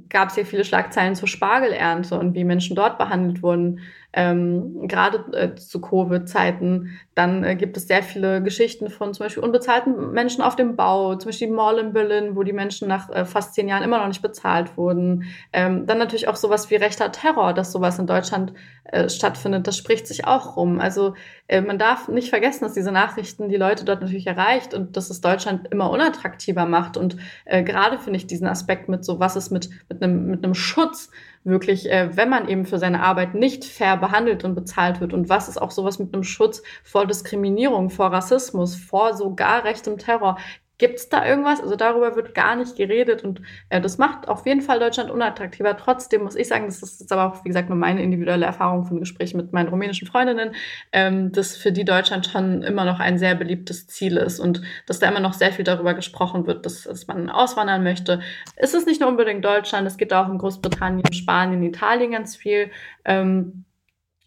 [0.10, 3.80] gab es hier viele Schlagzeilen zur Spargelernte und wie Menschen dort behandelt wurden
[4.14, 7.00] ähm, gerade äh, zu Covid-Zeiten.
[7.16, 11.16] Dann äh, gibt es sehr viele Geschichten von zum Beispiel unbezahlten Menschen auf dem Bau,
[11.16, 14.00] zum Beispiel die Mall in Berlin, wo die Menschen nach äh, fast zehn Jahren immer
[14.00, 15.26] noch nicht bezahlt wurden.
[15.54, 18.54] Ähm, dann natürlich auch sowas wie rechter Terror, dass sowas in Deutschland
[18.84, 19.68] äh, stattfindet.
[19.68, 20.80] Das spricht sich auch rum.
[20.80, 21.16] Also
[21.48, 25.10] äh, man darf nicht vergessen, dass diese Nachrichten die Leute dort natürlich erreicht und dass
[25.10, 26.98] es Deutschland immer unattraktiver macht.
[26.98, 30.44] Und äh, gerade finde ich diesen Aspekt mit so, was ist mit, mit einem mit
[30.44, 31.10] einem Schutz
[31.44, 35.30] wirklich, äh, wenn man eben für seine Arbeit nicht fair behandelt und bezahlt wird und
[35.30, 40.38] was ist auch sowas mit einem Schutz vor Diskriminierung, vor Rassismus, vor sogar rechtem Terror.
[40.82, 41.62] Gibt es da irgendwas?
[41.62, 45.78] Also darüber wird gar nicht geredet und äh, das macht auf jeden Fall Deutschland unattraktiver.
[45.78, 48.84] Trotzdem muss ich sagen, das ist jetzt aber auch, wie gesagt, nur meine individuelle Erfahrung
[48.86, 50.56] von Gesprächen mit meinen rumänischen Freundinnen,
[50.92, 54.98] ähm, dass für die Deutschland schon immer noch ein sehr beliebtes Ziel ist und dass
[54.98, 58.20] da immer noch sehr viel darüber gesprochen wird, dass, dass man auswandern möchte.
[58.56, 62.72] Es ist nicht nur unbedingt Deutschland, es geht auch in Großbritannien, Spanien, Italien ganz viel.
[63.06, 63.66] Ähm,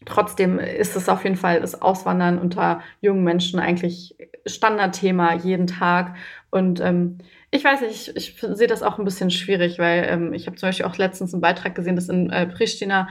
[0.07, 6.17] Trotzdem ist es auf jeden Fall das Auswandern unter jungen Menschen eigentlich Standardthema jeden Tag.
[6.55, 7.19] Und ähm,
[7.51, 10.57] ich weiß nicht, ich, ich sehe das auch ein bisschen schwierig, weil ähm, ich habe
[10.57, 13.09] zum Beispiel auch letztens einen Beitrag gesehen, dass in äh, Pristina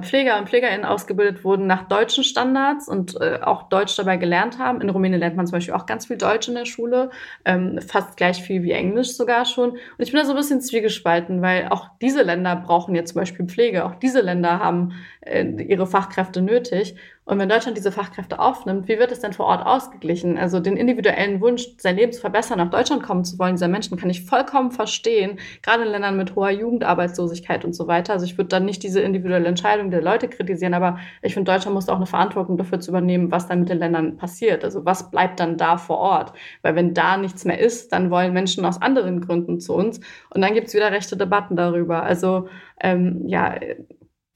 [0.00, 4.80] Pfleger und Pflegerinnen ausgebildet wurden nach deutschen Standards und äh, auch Deutsch dabei gelernt haben.
[4.80, 7.10] In Rumänien lernt man zum Beispiel auch ganz viel Deutsch in der Schule,
[7.44, 9.70] ähm, fast gleich viel wie Englisch sogar schon.
[9.70, 13.20] Und ich bin da so ein bisschen zwiegespalten, weil auch diese Länder brauchen jetzt zum
[13.20, 16.96] Beispiel Pflege, auch diese Länder haben äh, ihre Fachkräfte nötig.
[17.24, 20.38] Und wenn Deutschland diese Fachkräfte aufnimmt, wie wird es denn vor Ort ausgeglichen?
[20.38, 23.96] Also den individuellen Wunsch, sein Leben zu verbessern, nach Deutschland kommen zu wollen, dieser Menschen
[23.96, 28.12] kann ich vollkommen verstehen, gerade in Ländern mit hoher Jugendarbeitslosigkeit und so weiter.
[28.12, 31.74] Also ich würde dann nicht diese individuelle Entscheidung der Leute kritisieren, aber ich finde, Deutschland
[31.74, 34.64] muss auch eine Verantwortung dafür zu übernehmen, was dann mit den Ländern passiert.
[34.64, 36.32] Also was bleibt dann da vor Ort?
[36.62, 40.00] Weil wenn da nichts mehr ist, dann wollen Menschen aus anderen Gründen zu uns.
[40.30, 42.02] Und dann gibt es wieder rechte Debatten darüber.
[42.02, 42.48] Also
[42.80, 43.54] ähm, ja,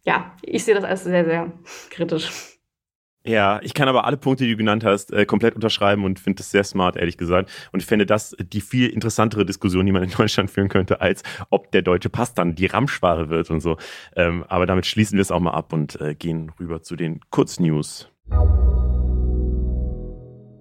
[0.05, 1.53] ja, ich sehe das als sehr, sehr
[1.91, 2.55] kritisch.
[3.27, 6.39] Ja, ich kann aber alle Punkte, die du genannt hast, äh, komplett unterschreiben und finde
[6.39, 7.51] das sehr smart, ehrlich gesagt.
[7.72, 11.24] Und ich finde das die viel interessantere Diskussion, die man in Deutschland führen könnte, als
[11.51, 13.79] ob der deutsche Pass dann die Ramschware wird und so.
[14.14, 17.20] Ähm, aber damit schließen wir es auch mal ab und äh, gehen rüber zu den
[17.31, 18.09] Kurznews.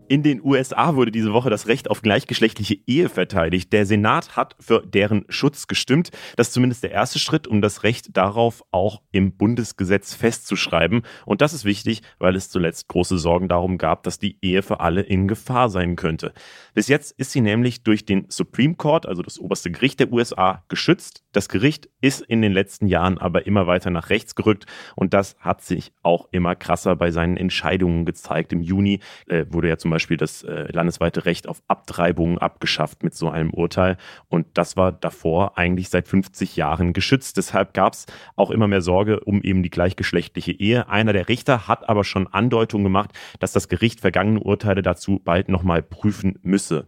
[0.07, 3.73] In den USA wurde diese Woche das Recht auf gleichgeschlechtliche Ehe verteidigt.
[3.73, 6.11] Der Senat hat für deren Schutz gestimmt.
[6.35, 11.01] Das ist zumindest der erste Schritt, um das Recht darauf auch im Bundesgesetz festzuschreiben.
[11.25, 14.79] Und das ist wichtig, weil es zuletzt große Sorgen darum gab, dass die Ehe für
[14.79, 16.33] alle in Gefahr sein könnte.
[16.75, 20.63] Bis jetzt ist sie nämlich durch den Supreme Court, also das oberste Gericht der USA,
[20.67, 21.23] geschützt.
[21.35, 25.35] Das Gericht ist in den letzten Jahren aber immer weiter nach rechts gerückt und das
[25.37, 28.53] hat sich auch immer krasser bei seinen Entscheidungen gezeigt.
[28.53, 33.15] Im Juni äh, wurde ja zum Beispiel das äh, landesweite Recht auf Abtreibungen abgeschafft mit
[33.15, 33.97] so einem Urteil
[34.29, 37.35] und das war davor eigentlich seit 50 Jahren geschützt.
[37.35, 38.05] Deshalb gab es
[38.37, 40.87] auch immer mehr Sorge um eben die gleichgeschlechtliche Ehe.
[40.87, 43.09] Einer der Richter hat aber schon Andeutungen gemacht,
[43.41, 46.85] dass das Gericht vergangene Urteile dazu bald nochmal prüfen müsse.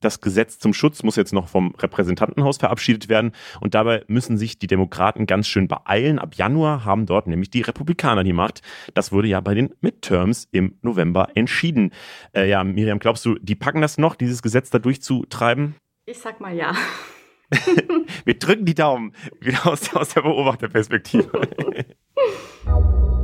[0.00, 4.58] Das Gesetz zum Schutz muss jetzt noch vom Repräsentantenhaus verabschiedet werden und dabei müssen sich
[4.58, 6.18] die Demokraten ganz schön beeilen.
[6.18, 8.62] Ab Januar haben dort nämlich die Republikaner die Macht.
[8.94, 11.92] Das wurde ja bei den Midterms im November entschieden.
[12.32, 15.76] Äh, ja, Miriam, glaubst du, die packen das noch, dieses Gesetz da durchzutreiben?
[16.06, 16.74] Ich sag mal ja.
[18.24, 21.30] Wir drücken die Daumen wieder aus, aus der Beobachterperspektive.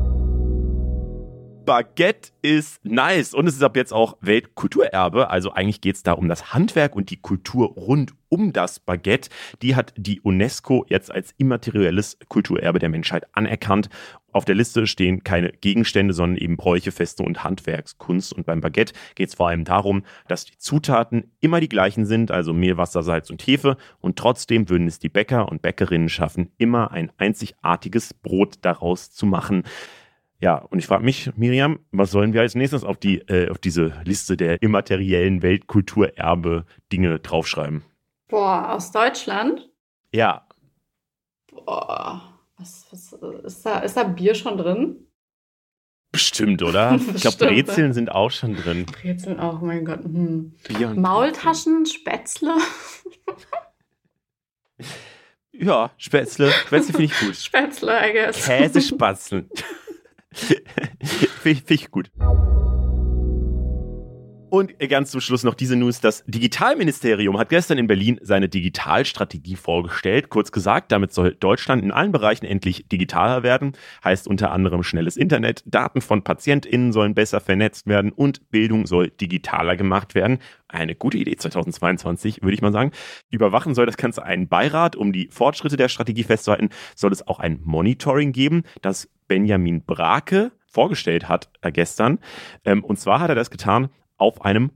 [1.67, 5.31] Baguette ist nice und es ist ab jetzt auch Weltkulturerbe.
[5.31, 9.31] Also eigentlich geht es da um das Handwerk und die Kultur rund um das Baguette.
[9.63, 13.89] Die hat die UNESCO jetzt als immaterielles Kulturerbe der Menschheit anerkannt.
[14.31, 18.33] Auf der Liste stehen keine Gegenstände, sondern eben Bräuche, Feste und Handwerkskunst.
[18.33, 22.31] Und beim Baguette geht es vor allem darum, dass die Zutaten immer die gleichen sind,
[22.31, 23.77] also Mehl, Wasser, Salz und Hefe.
[24.01, 29.27] Und trotzdem würden es die Bäcker und Bäckerinnen schaffen, immer ein einzigartiges Brot daraus zu
[29.27, 29.65] machen.
[30.39, 33.59] Ja, und ich frage mich, Miriam, was sollen wir als nächstes auf, die, äh, auf
[33.59, 37.83] diese Liste der immateriellen Weltkulturerbe-Dinge draufschreiben?
[38.29, 39.71] Boah, aus Deutschland?
[40.13, 40.47] Ja.
[41.51, 43.13] Boah, was, was
[43.45, 45.07] ist, da, ist da Bier schon drin?
[46.13, 46.99] Bestimmt, oder?
[47.15, 48.85] ich glaube, Brezeln sind auch schon drin.
[48.87, 50.05] Brezeln auch, oh mein Gott.
[50.05, 50.53] Hm.
[50.69, 51.87] Bier und Maultaschen, Brezeln.
[51.87, 52.57] Spätzle.
[55.53, 56.51] ja, Spätzle.
[56.51, 57.37] Spätzle finde ich gut.
[57.37, 58.45] Spätzle, I guess.
[58.45, 59.49] Käsespatzeln.
[61.43, 62.11] Finde ich gut.
[64.49, 66.01] Und ganz zum Schluss noch diese News.
[66.01, 70.29] Das Digitalministerium hat gestern in Berlin seine Digitalstrategie vorgestellt.
[70.29, 73.73] Kurz gesagt, damit soll Deutschland in allen Bereichen endlich digitaler werden.
[74.05, 79.11] Heißt unter anderem schnelles Internet, Daten von PatientInnen sollen besser vernetzt werden und Bildung soll
[79.11, 80.39] digitaler gemacht werden.
[80.69, 82.93] Eine gute Idee 2022, würde ich mal sagen.
[83.31, 84.95] Überwachen soll das Ganze einen Beirat.
[84.95, 90.53] Um die Fortschritte der Strategie festzuhalten, soll es auch ein Monitoring geben, das Benjamin Brake
[90.67, 92.19] vorgestellt hat äh, gestern.
[92.65, 94.71] Ähm, und zwar hat er das getan auf einem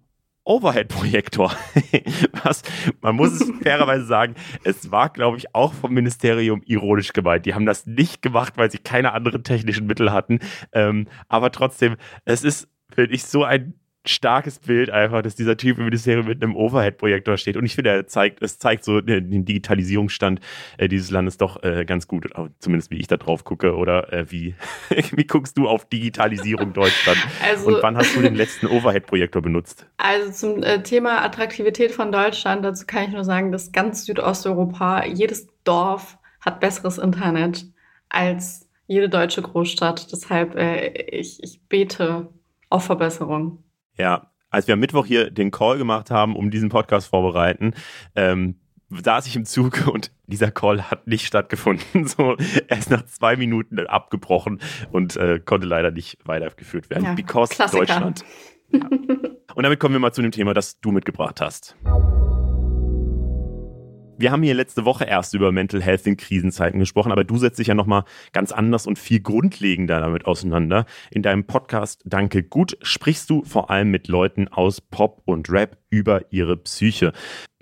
[0.45, 1.55] Overhead-Projektor.
[2.43, 2.63] Was,
[3.01, 4.35] man muss es fairerweise sagen,
[4.65, 7.47] es war, glaube ich, auch vom Ministerium ironisch gemeint.
[7.47, 10.41] Die haben das nicht gemacht, weil sie keine anderen technischen Mittel hatten.
[10.73, 13.75] Ähm, aber trotzdem, es ist, finde ich, so ein
[14.07, 17.57] starkes Bild einfach, dass dieser Typ im Ministerium mit einem Overhead-Projektor steht.
[17.57, 20.41] Und ich finde, er zeigt, es zeigt so den Digitalisierungsstand
[20.79, 22.31] äh, dieses Landes doch äh, ganz gut,
[22.61, 23.77] zumindest wie ich da drauf gucke.
[23.77, 24.55] Oder äh, wie,
[25.13, 27.19] wie guckst du auf Digitalisierung Deutschland?
[27.43, 29.87] Also, Und wann hast du den letzten Overhead-Projektor benutzt?
[29.97, 35.49] Also zum Thema Attraktivität von Deutschland, dazu kann ich nur sagen, dass ganz Südosteuropa, jedes
[35.65, 37.67] Dorf hat besseres Internet
[38.09, 40.13] als jede deutsche Großstadt.
[40.13, 40.57] Deshalb,
[41.11, 42.29] ich, ich bete
[42.69, 43.65] auf Verbesserung.
[43.97, 47.75] Ja, als wir am Mittwoch hier den Call gemacht haben, um diesen Podcast vorbereiten,
[48.17, 48.57] ähm,
[48.91, 52.07] saß ich im Zug und dieser Call hat nicht stattgefunden.
[52.11, 52.37] So,
[52.69, 54.61] er ist nach zwei Minuten abgebrochen
[54.91, 57.05] und äh, konnte leider nicht weitergeführt werden.
[57.05, 57.87] Ja, because Klassiker.
[57.87, 58.25] Deutschland.
[58.73, 58.89] Ja.
[59.55, 61.77] Und damit kommen wir mal zu dem Thema, das du mitgebracht hast.
[64.21, 67.59] Wir haben hier letzte Woche erst über Mental Health in Krisenzeiten gesprochen, aber du setzt
[67.59, 68.05] dich ja nochmal
[68.35, 70.85] ganz anders und viel grundlegender damit auseinander.
[71.11, 75.79] In deinem Podcast Danke gut sprichst du vor allem mit Leuten aus Pop und Rap
[75.89, 77.15] über ihre Psyche.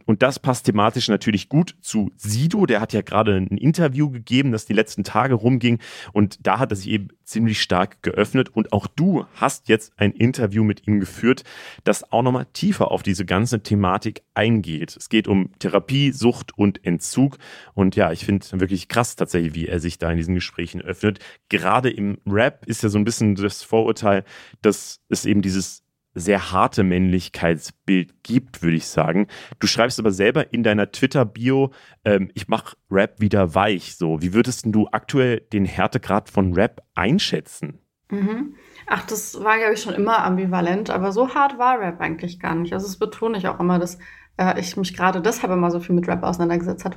[0.09, 2.65] Und das passt thematisch natürlich gut zu Sido.
[2.65, 5.81] Der hat ja gerade ein Interview gegeben, das die letzten Tage rumging.
[6.15, 8.49] Und da hat er sich eben ziemlich stark geöffnet.
[8.49, 11.45] Und auch du hast jetzt ein Interview mit ihm geführt,
[11.85, 14.97] das auch nochmal tiefer auf diese ganze Thematik eingeht.
[14.97, 17.37] Es geht um Therapie, Sucht und Entzug.
[17.75, 21.19] Und ja, ich finde wirklich krass tatsächlich, wie er sich da in diesen Gesprächen öffnet.
[21.51, 24.25] Gerade im Rap ist ja so ein bisschen das Vorurteil,
[24.63, 25.85] dass es eben dieses
[26.15, 29.27] sehr harte Männlichkeitsbild gibt, würde ich sagen.
[29.59, 31.71] Du schreibst aber selber in deiner Twitter-Bio,
[32.05, 33.97] ähm, ich mache Rap wieder weich.
[33.97, 37.79] So, wie würdest du aktuell den Härtegrad von Rap einschätzen?
[38.11, 38.55] Mhm.
[38.87, 42.55] Ach, das war, glaube ich, schon immer ambivalent, aber so hart war Rap eigentlich gar
[42.55, 42.73] nicht.
[42.73, 43.99] Also das betone ich auch immer, dass
[44.39, 46.97] äh, ich mich gerade deshalb immer so viel mit Rap auseinandergesetzt habe,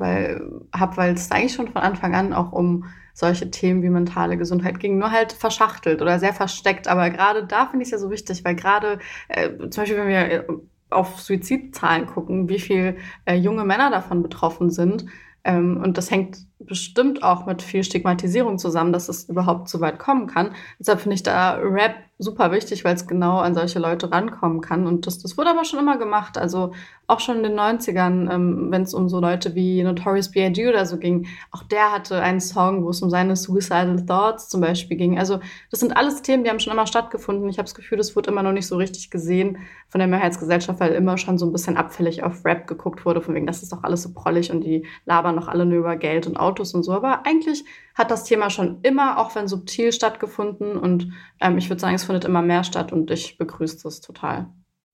[0.95, 4.97] weil es eigentlich schon von Anfang an auch um solche Themen wie mentale Gesundheit ging,
[4.97, 6.87] nur halt verschachtelt oder sehr versteckt.
[6.87, 10.07] Aber gerade da finde ich es ja so wichtig, weil gerade äh, zum Beispiel, wenn
[10.07, 10.43] wir äh,
[10.89, 15.05] auf Suizidzahlen gucken, wie viel äh, junge Männer davon betroffen sind,
[15.43, 19.97] ähm, und das hängt bestimmt auch mit viel Stigmatisierung zusammen, dass es überhaupt so weit
[19.97, 20.53] kommen kann.
[20.79, 24.85] Deshalb finde ich da Rap super wichtig, weil es genau an solche Leute rankommen kann.
[24.85, 26.37] Und das, das wurde aber schon immer gemacht.
[26.37, 26.71] Also
[27.07, 30.69] auch schon in den 90ern, ähm, wenn es um so Leute wie Notorious B.I.G.
[30.69, 31.27] oder so ging.
[31.51, 35.17] Auch der hatte einen Song, wo es um seine Suicidal Thoughts zum Beispiel ging.
[35.17, 35.39] Also
[35.71, 37.49] das sind alles Themen, die haben schon immer stattgefunden.
[37.49, 39.57] Ich habe das Gefühl, das wurde immer noch nicht so richtig gesehen
[39.89, 43.33] von der Mehrheitsgesellschaft, weil immer schon so ein bisschen abfällig auf Rap geguckt wurde, von
[43.33, 46.27] wegen, das ist doch alles so prollig und die labern doch alle nur über Geld
[46.27, 46.93] und Autos und so.
[46.93, 47.65] Aber eigentlich
[47.95, 50.77] hat das Thema schon immer, auch wenn subtil, stattgefunden.
[50.77, 54.47] Und ähm, ich würde sagen, es findet immer mehr statt und ich begrüße das total.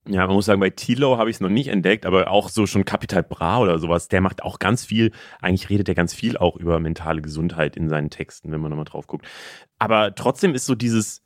[0.10, 2.66] Ja, man muss sagen, bei Tilo habe ich es noch nicht entdeckt, aber auch so
[2.66, 6.38] schon Capital Bra oder sowas, der macht auch ganz viel, eigentlich redet er ganz viel
[6.38, 9.28] auch über mentale Gesundheit in seinen Texten, wenn man nochmal drauf guckt.
[9.80, 11.24] Aber trotzdem ist so dieses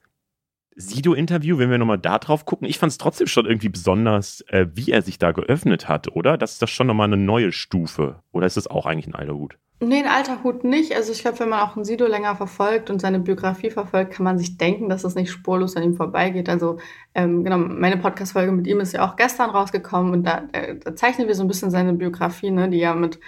[0.76, 4.68] Sido-Interview, wenn wir nochmal da drauf gucken, ich fand es trotzdem schon irgendwie besonders, äh,
[4.74, 6.38] wie er sich da geöffnet hat, oder?
[6.38, 8.24] Das ist das schon nochmal eine neue Stufe.
[8.32, 9.58] Oder ist das auch eigentlich ein alter Hut?
[9.84, 10.96] Nee, ein alter Hut nicht.
[10.96, 14.24] Also ich glaube, wenn man auch einen Sido länger verfolgt und seine Biografie verfolgt, kann
[14.24, 16.50] man sich denken, dass es nicht spurlos an ihm vorbeigeht.
[16.50, 16.78] Also
[17.16, 20.96] ähm, genau, meine Podcast-Folge mit ihm ist ja auch gestern rausgekommen und da, äh, da
[20.96, 23.20] zeichnen wir so ein bisschen seine Biografie, ne, die ja mit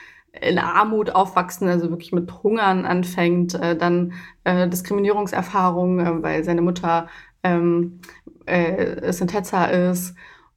[0.42, 6.62] in Armut aufwachsen, also wirklich mit Hungern anfängt, äh, dann äh, Diskriminierungserfahrungen, äh, weil seine
[6.62, 7.08] Mutter
[7.44, 8.00] ähm,
[8.46, 10.16] äh, Sintetza ist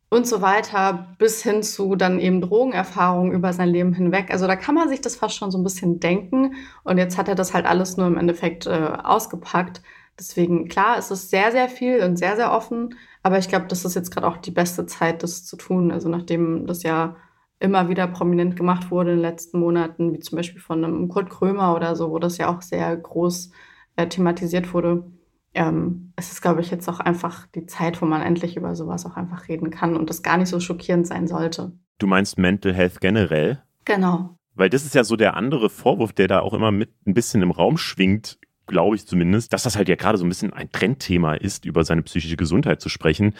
[0.08, 4.30] und so weiter, bis hin zu dann eben Drogenerfahrungen über sein Leben hinweg.
[4.30, 6.54] Also da kann man sich das fast schon so ein bisschen denken.
[6.84, 8.70] Und jetzt hat er das halt alles nur im Endeffekt äh,
[9.02, 9.82] ausgepackt.
[10.18, 12.94] Deswegen, klar, es ist sehr, sehr viel und sehr, sehr offen.
[13.22, 15.90] Aber ich glaube, das ist jetzt gerade auch die beste Zeit, das zu tun.
[15.90, 17.16] Also nachdem das ja
[17.58, 21.30] immer wieder prominent gemacht wurde in den letzten Monaten, wie zum Beispiel von einem Kurt
[21.30, 23.50] Krömer oder so, wo das ja auch sehr groß
[23.96, 25.04] äh, thematisiert wurde
[25.56, 29.06] ähm, es ist, glaube ich, jetzt auch einfach die Zeit, wo man endlich über sowas
[29.06, 31.72] auch einfach reden kann und das gar nicht so schockierend sein sollte.
[31.98, 33.62] Du meinst Mental Health generell?
[33.84, 34.36] Genau.
[34.54, 37.42] Weil das ist ja so der andere Vorwurf, der da auch immer mit ein bisschen
[37.42, 40.70] im Raum schwingt glaube ich zumindest, dass das halt ja gerade so ein bisschen ein
[40.70, 43.34] Trendthema ist, über seine psychische Gesundheit zu sprechen.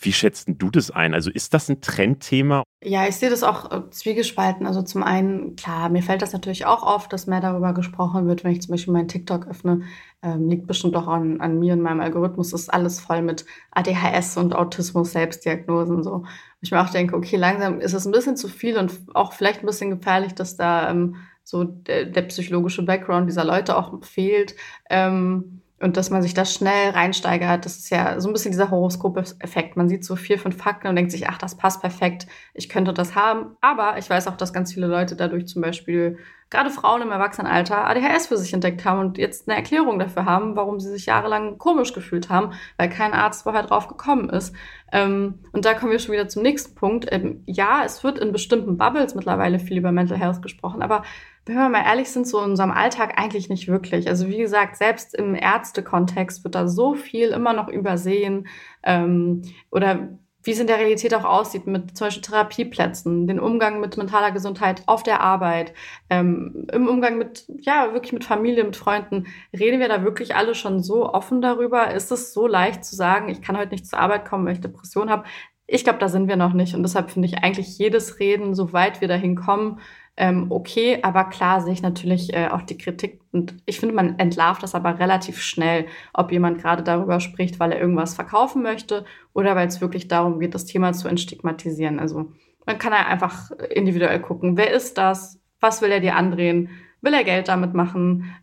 [0.00, 1.14] Wie schätzt du das ein?
[1.14, 2.62] Also ist das ein Trendthema?
[2.82, 4.66] Ja, ich sehe das auch äh, zwiegespalten.
[4.66, 8.42] Also zum einen, klar, mir fällt das natürlich auch auf, dass mehr darüber gesprochen wird,
[8.42, 9.82] wenn ich zum Beispiel meinen TikTok öffne.
[10.22, 12.54] Ähm, liegt bestimmt auch an, an mir und meinem Algorithmus.
[12.54, 16.24] ist alles voll mit ADHS und Autismus, Selbstdiagnosen so.
[16.62, 19.60] Ich mir auch denke, okay, langsam ist es ein bisschen zu viel und auch vielleicht
[19.60, 21.16] ein bisschen gefährlich, dass da ähm,
[21.50, 24.54] so der, der psychologische Background dieser Leute auch fehlt.
[24.88, 28.70] Ähm, und dass man sich da schnell reinsteigert, das ist ja so ein bisschen dieser
[28.70, 29.78] Horoskop-Effekt.
[29.78, 32.92] Man sieht so vier, fünf Fakten und denkt sich, ach, das passt perfekt, ich könnte
[32.92, 33.56] das haben.
[33.62, 36.18] Aber ich weiß auch, dass ganz viele Leute dadurch zum Beispiel,
[36.50, 40.54] gerade Frauen im Erwachsenenalter, ADHS für sich entdeckt haben und jetzt eine Erklärung dafür haben,
[40.54, 44.54] warum sie sich jahrelang komisch gefühlt haben, weil kein Arzt vorher drauf gekommen ist.
[44.92, 47.06] Ähm, und da kommen wir schon wieder zum nächsten Punkt.
[47.10, 51.04] Ähm, ja, es wird in bestimmten Bubbles mittlerweile viel über Mental Health gesprochen, aber
[51.46, 54.08] wenn wir mal ehrlich sind, so in unserem Alltag eigentlich nicht wirklich.
[54.08, 58.46] Also wie gesagt, selbst im Ärztekontext wird da so viel immer noch übersehen
[58.82, 60.10] ähm, oder
[60.42, 64.30] wie es in der Realität auch aussieht mit zum Beispiel Therapieplätzen, den Umgang mit mentaler
[64.30, 65.74] Gesundheit auf der Arbeit,
[66.08, 69.26] ähm, im Umgang mit, ja, wirklich mit Familie, mit Freunden.
[69.58, 71.92] Reden wir da wirklich alle schon so offen darüber?
[71.92, 74.60] Ist es so leicht zu sagen, ich kann heute nicht zur Arbeit kommen, weil ich
[74.60, 75.24] Depression habe?
[75.66, 76.74] Ich glaube, da sind wir noch nicht.
[76.74, 79.78] Und deshalb finde ich eigentlich jedes Reden, soweit wir dahin kommen,
[80.16, 84.18] ähm, okay, aber klar sehe ich natürlich äh, auch die Kritik und ich finde, man
[84.18, 89.04] entlarvt das aber relativ schnell, ob jemand gerade darüber spricht, weil er irgendwas verkaufen möchte
[89.32, 92.00] oder weil es wirklich darum geht, das Thema zu entstigmatisieren.
[92.00, 92.32] Also
[92.66, 96.70] man kann ja einfach individuell gucken, wer ist das, was will er dir andrehen,
[97.02, 98.34] will er Geld damit machen,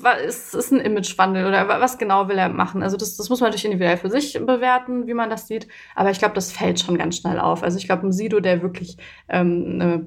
[0.00, 2.82] was ist ein Imagewandel oder was genau will er machen.
[2.82, 6.10] Also das, das muss man natürlich individuell für sich bewerten, wie man das sieht, aber
[6.10, 7.62] ich glaube, das fällt schon ganz schnell auf.
[7.62, 8.96] Also ich glaube, ein Sido, der wirklich
[9.28, 10.06] ähm, eine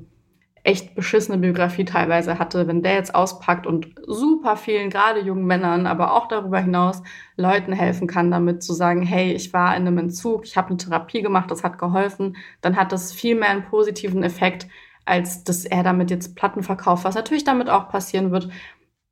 [0.64, 5.88] echt beschissene Biografie teilweise hatte, wenn der jetzt auspackt und super vielen, gerade jungen Männern,
[5.88, 7.02] aber auch darüber hinaus
[7.38, 10.78] Leuten helfen kann, damit zu sagen, hey, ich war in einem Entzug, ich habe eine
[10.78, 14.68] Therapie gemacht, das hat geholfen, dann hat das viel mehr einen positiven Effekt,
[15.06, 18.50] als dass er damit jetzt Platten verkauft, was natürlich damit auch passieren wird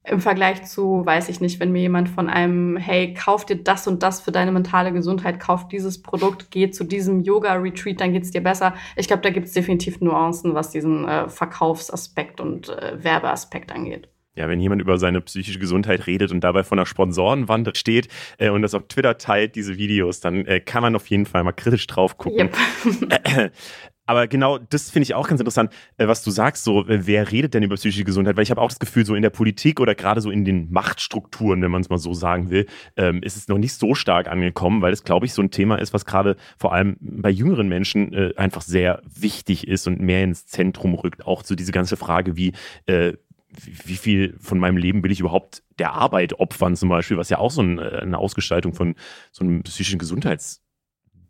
[0.10, 3.88] im Vergleich zu, weiß ich nicht, wenn mir jemand von einem, hey, kauf dir das
[3.88, 8.32] und das für deine mentale Gesundheit, kauf dieses Produkt, geh zu diesem Yoga-Retreat, dann geht's
[8.32, 8.74] dir besser.
[8.96, 14.10] Ich glaube, da gibt's definitiv Nuancen, was diesen äh, Verkaufsaspekt und äh, Werbeaspekt angeht.
[14.36, 18.50] Ja, wenn jemand über seine psychische Gesundheit redet und dabei von der Sponsorenwand steht äh,
[18.50, 21.54] und das auf Twitter teilt, diese Videos, dann äh, kann man auf jeden Fall mal
[21.54, 22.52] kritisch drauf gucken.
[22.86, 23.52] Yep.
[24.08, 27.54] Aber genau das finde ich auch ganz interessant, äh, was du sagst, so, wer redet
[27.54, 28.38] denn über psychische Gesundheit?
[28.38, 30.72] Weil ich habe auch das Gefühl, so in der Politik oder gerade so in den
[30.72, 34.28] Machtstrukturen, wenn man es mal so sagen will, ähm, ist es noch nicht so stark
[34.28, 37.68] angekommen, weil es, glaube ich, so ein Thema ist, was gerade vor allem bei jüngeren
[37.68, 41.26] Menschen äh, einfach sehr wichtig ist und mehr ins Zentrum rückt.
[41.26, 42.54] Auch so diese ganze Frage, wie,
[42.86, 43.14] äh,
[43.50, 47.40] wie viel von meinem Leben will ich überhaupt der Arbeit opfern zum Beispiel, was ja
[47.40, 48.96] auch so äh, eine Ausgestaltung von
[49.32, 50.62] so einem psychischen Gesundheits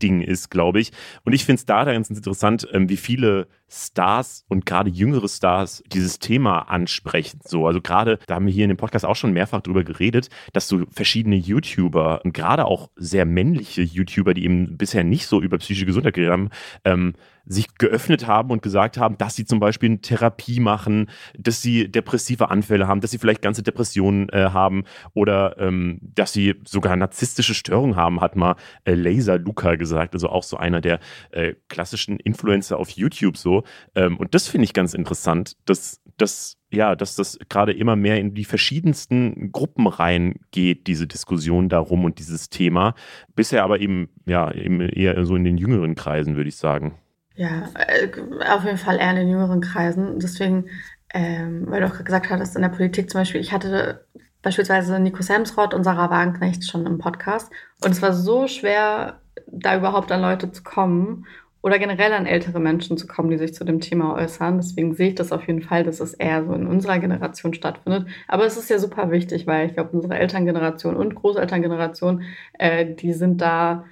[0.02, 0.92] Ding ist, glaube ich.
[1.24, 5.84] Und ich finde es da ganz interessant, ähm, wie viele Stars und gerade jüngere Stars
[5.92, 7.40] dieses Thema ansprechen.
[7.44, 10.30] So, also gerade, da haben wir hier in dem Podcast auch schon mehrfach drüber geredet,
[10.54, 15.42] dass so verschiedene YouTuber und gerade auch sehr männliche YouTuber, die eben bisher nicht so
[15.42, 16.50] über psychische Gesundheit geredet haben,
[16.86, 17.14] ähm,
[17.48, 21.90] sich geöffnet haben und gesagt haben, dass sie zum Beispiel eine Therapie machen, dass sie
[21.90, 26.96] depressive Anfälle haben, dass sie vielleicht ganze Depressionen äh, haben oder ähm, dass sie sogar
[26.96, 31.00] narzisstische Störungen haben, hat mal äh, Laser Luca gesagt, also auch so einer der
[31.32, 33.57] äh, klassischen Influencer auf YouTube so.
[33.96, 38.20] Ähm, und das finde ich ganz interessant, dass, dass ja, dass das gerade immer mehr
[38.20, 42.94] in die verschiedensten Gruppen reingeht, diese Diskussion darum und dieses Thema.
[43.36, 46.96] Bisher aber eben, ja, eben eher so in den jüngeren Kreisen, würde ich sagen.
[47.36, 48.10] Ja, äh,
[48.50, 50.20] auf jeden Fall eher in den jüngeren Kreisen.
[50.20, 50.66] Deswegen,
[51.14, 54.06] ähm, weil du auch gesagt hattest, in der Politik zum Beispiel, ich hatte
[54.42, 57.52] beispielsweise Nico Semsrott und Sarah Wagenknecht schon im Podcast.
[57.84, 61.26] Und es war so schwer, da überhaupt an Leute zu kommen
[61.62, 64.58] oder generell an ältere Menschen zu kommen, die sich zu dem Thema äußern.
[64.58, 68.08] Deswegen sehe ich das auf jeden Fall, dass es eher so in unserer Generation stattfindet.
[68.28, 73.14] Aber es ist ja super wichtig, weil ich glaube, unsere Elterngeneration und Großelterngeneration, äh, die
[73.14, 73.86] sind da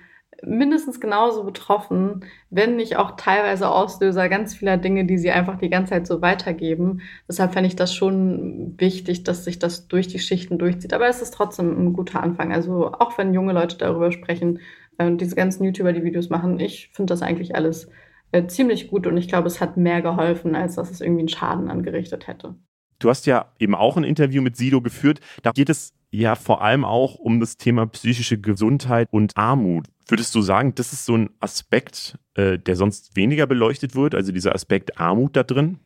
[0.43, 5.69] mindestens genauso betroffen, wenn nicht auch teilweise Auslöser ganz vieler Dinge, die sie einfach die
[5.69, 7.01] ganze Zeit so weitergeben.
[7.27, 10.93] Deshalb fände ich das schon wichtig, dass sich das durch die Schichten durchzieht.
[10.93, 12.53] Aber es ist trotzdem ein guter Anfang.
[12.53, 14.59] Also auch wenn junge Leute darüber sprechen
[14.97, 17.89] und diese ganzen YouTuber, die Videos machen, ich finde das eigentlich alles
[18.31, 21.29] äh, ziemlich gut und ich glaube, es hat mehr geholfen, als dass es irgendwie einen
[21.29, 22.55] Schaden angerichtet hätte.
[22.99, 25.19] Du hast ja eben auch ein Interview mit Sido geführt.
[25.43, 29.87] Da geht es ja vor allem auch um das Thema psychische Gesundheit und Armut.
[30.07, 34.31] Würdest du sagen, das ist so ein Aspekt, äh, der sonst weniger beleuchtet wird, also
[34.31, 35.79] dieser Aspekt Armut da drin?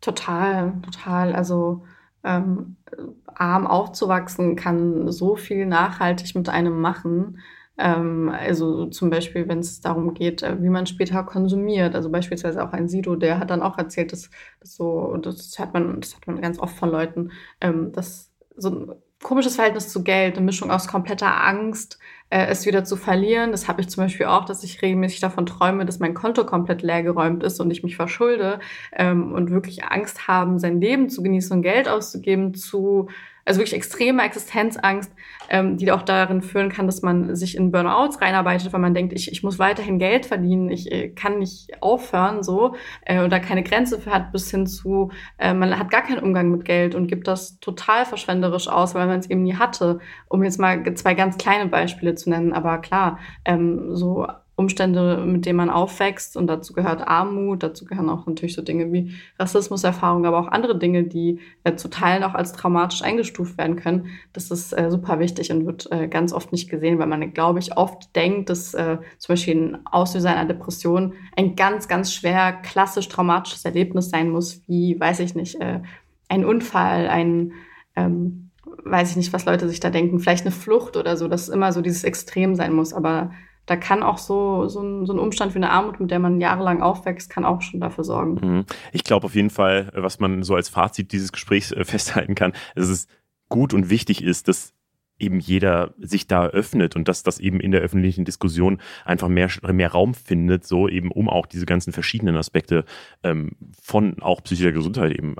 [0.00, 1.34] Total, total.
[1.34, 1.84] Also
[2.22, 2.76] Ähm,
[3.24, 7.38] arm aufzuwachsen kann so viel nachhaltig mit einem machen.
[7.80, 11.94] Ähm, also zum Beispiel, wenn es darum geht, äh, wie man später konsumiert.
[11.94, 15.72] Also beispielsweise auch ein Sido, der hat dann auch erzählt, dass, dass so, das hat
[15.72, 20.02] man, das hat man ganz oft von Leuten, ähm, dass so ein komisches Verhältnis zu
[20.02, 21.98] Geld, eine Mischung aus kompletter Angst,
[22.30, 23.50] äh, es wieder zu verlieren.
[23.50, 26.82] Das habe ich zum Beispiel auch, dass ich regelmäßig davon träume, dass mein Konto komplett
[26.82, 28.60] leergeräumt ist und ich mich verschulde
[28.92, 33.08] ähm, und wirklich Angst haben, sein Leben zu genießen und Geld auszugeben, zu
[33.50, 35.12] also wirklich extreme Existenzangst,
[35.48, 39.12] ähm, die auch darin führen kann, dass man sich in Burnouts reinarbeitet, weil man denkt,
[39.12, 43.64] ich, ich muss weiterhin Geld verdienen, ich äh, kann nicht aufhören so äh, oder keine
[43.64, 47.08] Grenze für hat, bis hin zu, äh, man hat gar keinen Umgang mit Geld und
[47.08, 49.98] gibt das total verschwenderisch aus, weil man es eben nie hatte,
[50.28, 52.52] um jetzt mal zwei ganz kleine Beispiele zu nennen.
[52.52, 54.28] Aber klar, ähm, so
[54.60, 56.36] Umstände, mit denen man aufwächst.
[56.36, 60.78] Und dazu gehört Armut, dazu gehören auch natürlich so Dinge wie Rassismuserfahrungen, aber auch andere
[60.78, 64.06] Dinge, die äh, zu Teilen auch als traumatisch eingestuft werden können.
[64.32, 67.58] Das ist äh, super wichtig und wird äh, ganz oft nicht gesehen, weil man, glaube
[67.58, 72.52] ich, oft denkt, dass äh, zum Beispiel ein Auslöser einer Depression ein ganz, ganz schwer
[72.52, 75.80] klassisch traumatisches Erlebnis sein muss, wie, weiß ich nicht, äh,
[76.28, 77.52] ein Unfall, ein
[77.96, 78.50] ähm,
[78.84, 81.72] weiß ich nicht, was Leute sich da denken, vielleicht eine Flucht oder so, dass immer
[81.72, 83.32] so dieses Extrem sein muss, aber
[83.70, 86.40] da kann auch so, so, ein, so ein Umstand wie eine Armut, mit der man
[86.40, 88.34] jahrelang aufwächst, kann auch schon dafür sorgen.
[88.42, 88.64] Mhm.
[88.90, 92.52] Ich glaube auf jeden Fall, was man so als Fazit dieses Gesprächs äh, festhalten kann,
[92.74, 93.06] dass es
[93.48, 94.74] gut und wichtig ist, dass
[95.20, 99.48] eben jeder sich da öffnet und dass das eben in der öffentlichen Diskussion einfach mehr,
[99.70, 102.84] mehr Raum findet, so eben um auch diese ganzen verschiedenen Aspekte
[103.22, 105.36] ähm, von auch psychischer Gesundheit eben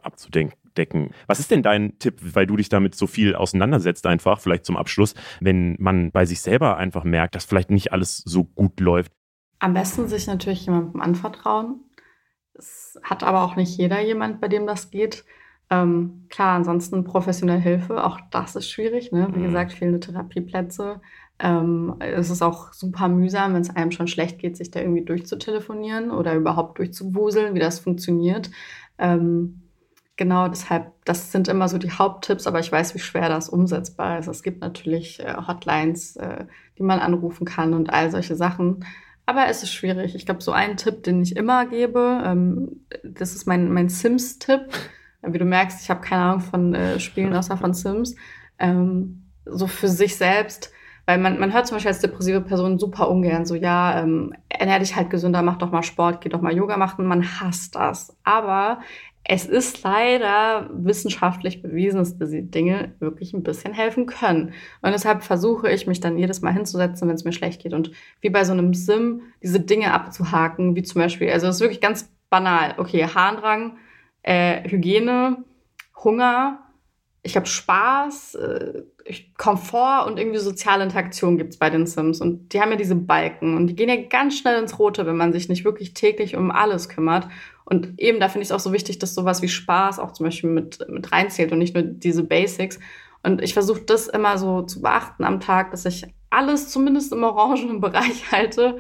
[0.81, 1.11] abzudecken.
[1.27, 4.77] Was ist denn dein Tipp, weil du dich damit so viel auseinandersetzt, einfach vielleicht zum
[4.77, 9.13] Abschluss, wenn man bei sich selber einfach merkt, dass vielleicht nicht alles so gut läuft?
[9.59, 11.81] Am besten sich natürlich jemandem anvertrauen.
[12.55, 15.25] Es hat aber auch nicht jeder jemand, bei dem das geht.
[15.71, 19.13] Ähm, klar, ansonsten professionelle Hilfe, auch das ist schwierig.
[19.13, 19.29] Ne?
[19.33, 19.45] Wie mhm.
[19.45, 21.01] gesagt, fehlende Therapieplätze.
[21.39, 25.05] Ähm, es ist auch super mühsam, wenn es einem schon schlecht geht, sich da irgendwie
[25.05, 28.51] durchzutelefonieren oder überhaupt durchzuwuseln, wie das funktioniert.
[28.99, 29.60] Ähm,
[30.21, 34.19] genau, deshalb, das sind immer so die Haupttipps, aber ich weiß, wie schwer das umsetzbar
[34.19, 34.29] ist.
[34.29, 36.45] Es gibt natürlich äh, Hotlines, äh,
[36.79, 38.85] die man anrufen kann und all solche Sachen.
[39.27, 40.15] Aber es ist schwierig.
[40.15, 44.69] Ich glaube, so ein Tipp, den ich immer gebe, ähm, das ist mein, mein Sims-Tipp
[45.23, 48.17] wie du merkst, ich habe keine Ahnung von äh, Spielen außer von Sims,
[48.59, 50.73] ähm, so für sich selbst,
[51.07, 54.79] weil man, man hört zum Beispiel als depressive Person super ungern so, ja, ähm, ernähr
[54.79, 58.17] dich halt gesünder, mach doch mal Sport, geh doch mal Yoga machen, man hasst das.
[58.23, 58.81] Aber
[59.25, 64.53] es ist leider wissenschaftlich bewiesen, dass diese Dinge wirklich ein bisschen helfen können.
[64.83, 67.93] Und deshalb versuche ich, mich dann jedes Mal hinzusetzen, wenn es mir schlecht geht und
[68.21, 71.81] wie bei so einem Sim diese Dinge abzuhaken, wie zum Beispiel, also es ist wirklich
[71.81, 72.75] ganz banal.
[72.79, 73.77] Okay, Harndrang,
[74.23, 75.45] äh, Hygiene,
[76.03, 76.61] Hunger,
[77.23, 78.83] ich habe Spaß, äh,
[79.37, 82.21] Komfort und irgendwie soziale Interaktion gibt's bei den Sims.
[82.21, 85.17] Und die haben ja diese Balken und die gehen ja ganz schnell ins Rote, wenn
[85.17, 87.29] man sich nicht wirklich täglich um alles kümmert.
[87.65, 90.27] Und eben da finde ich es auch so wichtig, dass sowas wie Spaß auch zum
[90.27, 92.79] Beispiel mit, mit reinzählt und nicht nur diese Basics.
[93.23, 97.23] Und ich versuche das immer so zu beachten am Tag, dass ich alles zumindest im
[97.23, 98.79] orangenen Bereich halte.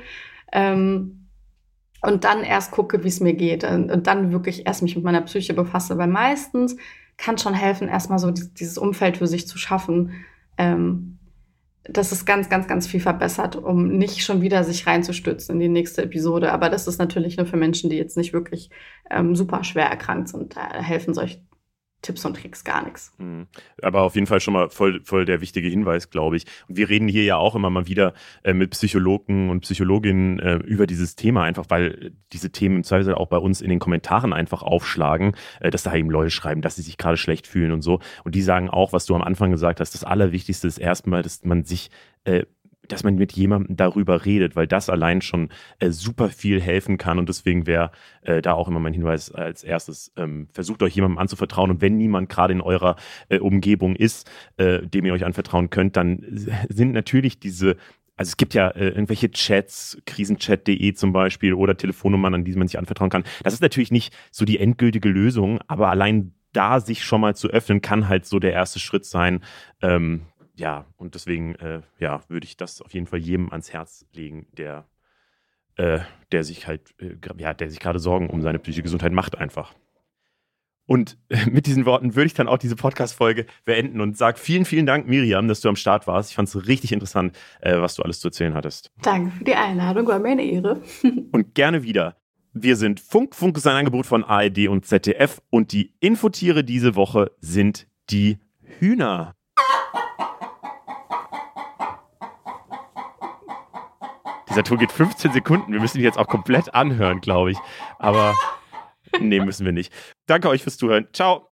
[0.52, 1.28] Ähm,
[2.02, 5.20] und dann erst gucke, wie es mir geht und, dann wirklich erst mich mit meiner
[5.20, 6.76] Psyche befasse, weil meistens
[7.20, 10.24] kann schon helfen, erstmal so dieses Umfeld für sich zu schaffen,
[10.56, 11.18] ähm,
[11.84, 15.68] das ist ganz, ganz, ganz viel verbessert, um nicht schon wieder sich reinzustützen in die
[15.68, 16.52] nächste Episode.
[16.52, 18.70] Aber das ist natürlich nur für Menschen, die jetzt nicht wirklich
[19.10, 20.56] ähm, super schwer erkrankt sind.
[20.56, 21.40] Da helfen solche
[22.02, 23.12] Tipps und Tricks gar nichts.
[23.18, 23.46] Mhm.
[23.82, 26.46] Aber auf jeden Fall schon mal voll, voll der wichtige Hinweis, glaube ich.
[26.68, 30.56] Und wir reden hier ja auch immer mal wieder äh, mit Psychologen und Psychologinnen äh,
[30.56, 34.32] über dieses Thema, einfach weil diese Themen im Zweifel auch bei uns in den Kommentaren
[34.32, 37.82] einfach aufschlagen, äh, dass da eben Leute schreiben, dass sie sich gerade schlecht fühlen und
[37.82, 38.00] so.
[38.24, 41.44] Und die sagen auch, was du am Anfang gesagt hast, das Allerwichtigste ist erstmal, dass
[41.44, 41.90] man sich
[42.24, 42.44] äh,
[42.92, 47.18] dass man mit jemandem darüber redet, weil das allein schon äh, super viel helfen kann.
[47.18, 47.90] Und deswegen wäre
[48.22, 51.70] äh, da auch immer mein Hinweis als erstes, ähm, versucht euch jemandem anzuvertrauen.
[51.70, 52.96] Und wenn niemand gerade in eurer
[53.28, 56.24] äh, Umgebung ist, äh, dem ihr euch anvertrauen könnt, dann
[56.68, 57.76] sind natürlich diese
[58.16, 62.68] also es gibt ja äh, irgendwelche Chats, krisenchat.de zum Beispiel oder Telefonnummern, an die man
[62.68, 63.24] sich anvertrauen kann.
[63.42, 67.48] Das ist natürlich nicht so die endgültige Lösung, aber allein da sich schon mal zu
[67.48, 69.40] öffnen, kann halt so der erste Schritt sein,
[69.80, 70.26] ähm,
[70.60, 74.46] ja, und deswegen äh, ja, würde ich das auf jeden Fall jedem ans Herz legen,
[74.52, 74.86] der,
[75.76, 76.00] äh,
[76.32, 79.74] der sich halt, äh, ja, der sich gerade Sorgen um seine psychische Gesundheit macht einfach.
[80.84, 81.16] Und
[81.50, 85.08] mit diesen Worten würde ich dann auch diese Podcast-Folge beenden und sage vielen, vielen Dank,
[85.08, 86.28] Miriam, dass du am Start warst.
[86.28, 88.92] Ich fand es richtig interessant, äh, was du alles zu erzählen hattest.
[89.00, 90.82] Danke für die Einladung, war mir eine Ehre.
[91.32, 92.18] und gerne wieder.
[92.52, 93.34] Wir sind Funk.
[93.34, 98.40] Funk ist ein Angebot von ARD und ZDF und die Infotiere diese Woche sind die
[98.78, 99.36] Hühner.
[104.50, 105.72] Dieser Ton geht 15 Sekunden.
[105.72, 107.58] Wir müssen ihn jetzt auch komplett anhören, glaube ich.
[107.98, 108.34] Aber
[109.20, 109.92] nee, müssen wir nicht.
[110.26, 111.08] Danke euch fürs Zuhören.
[111.12, 111.49] Ciao.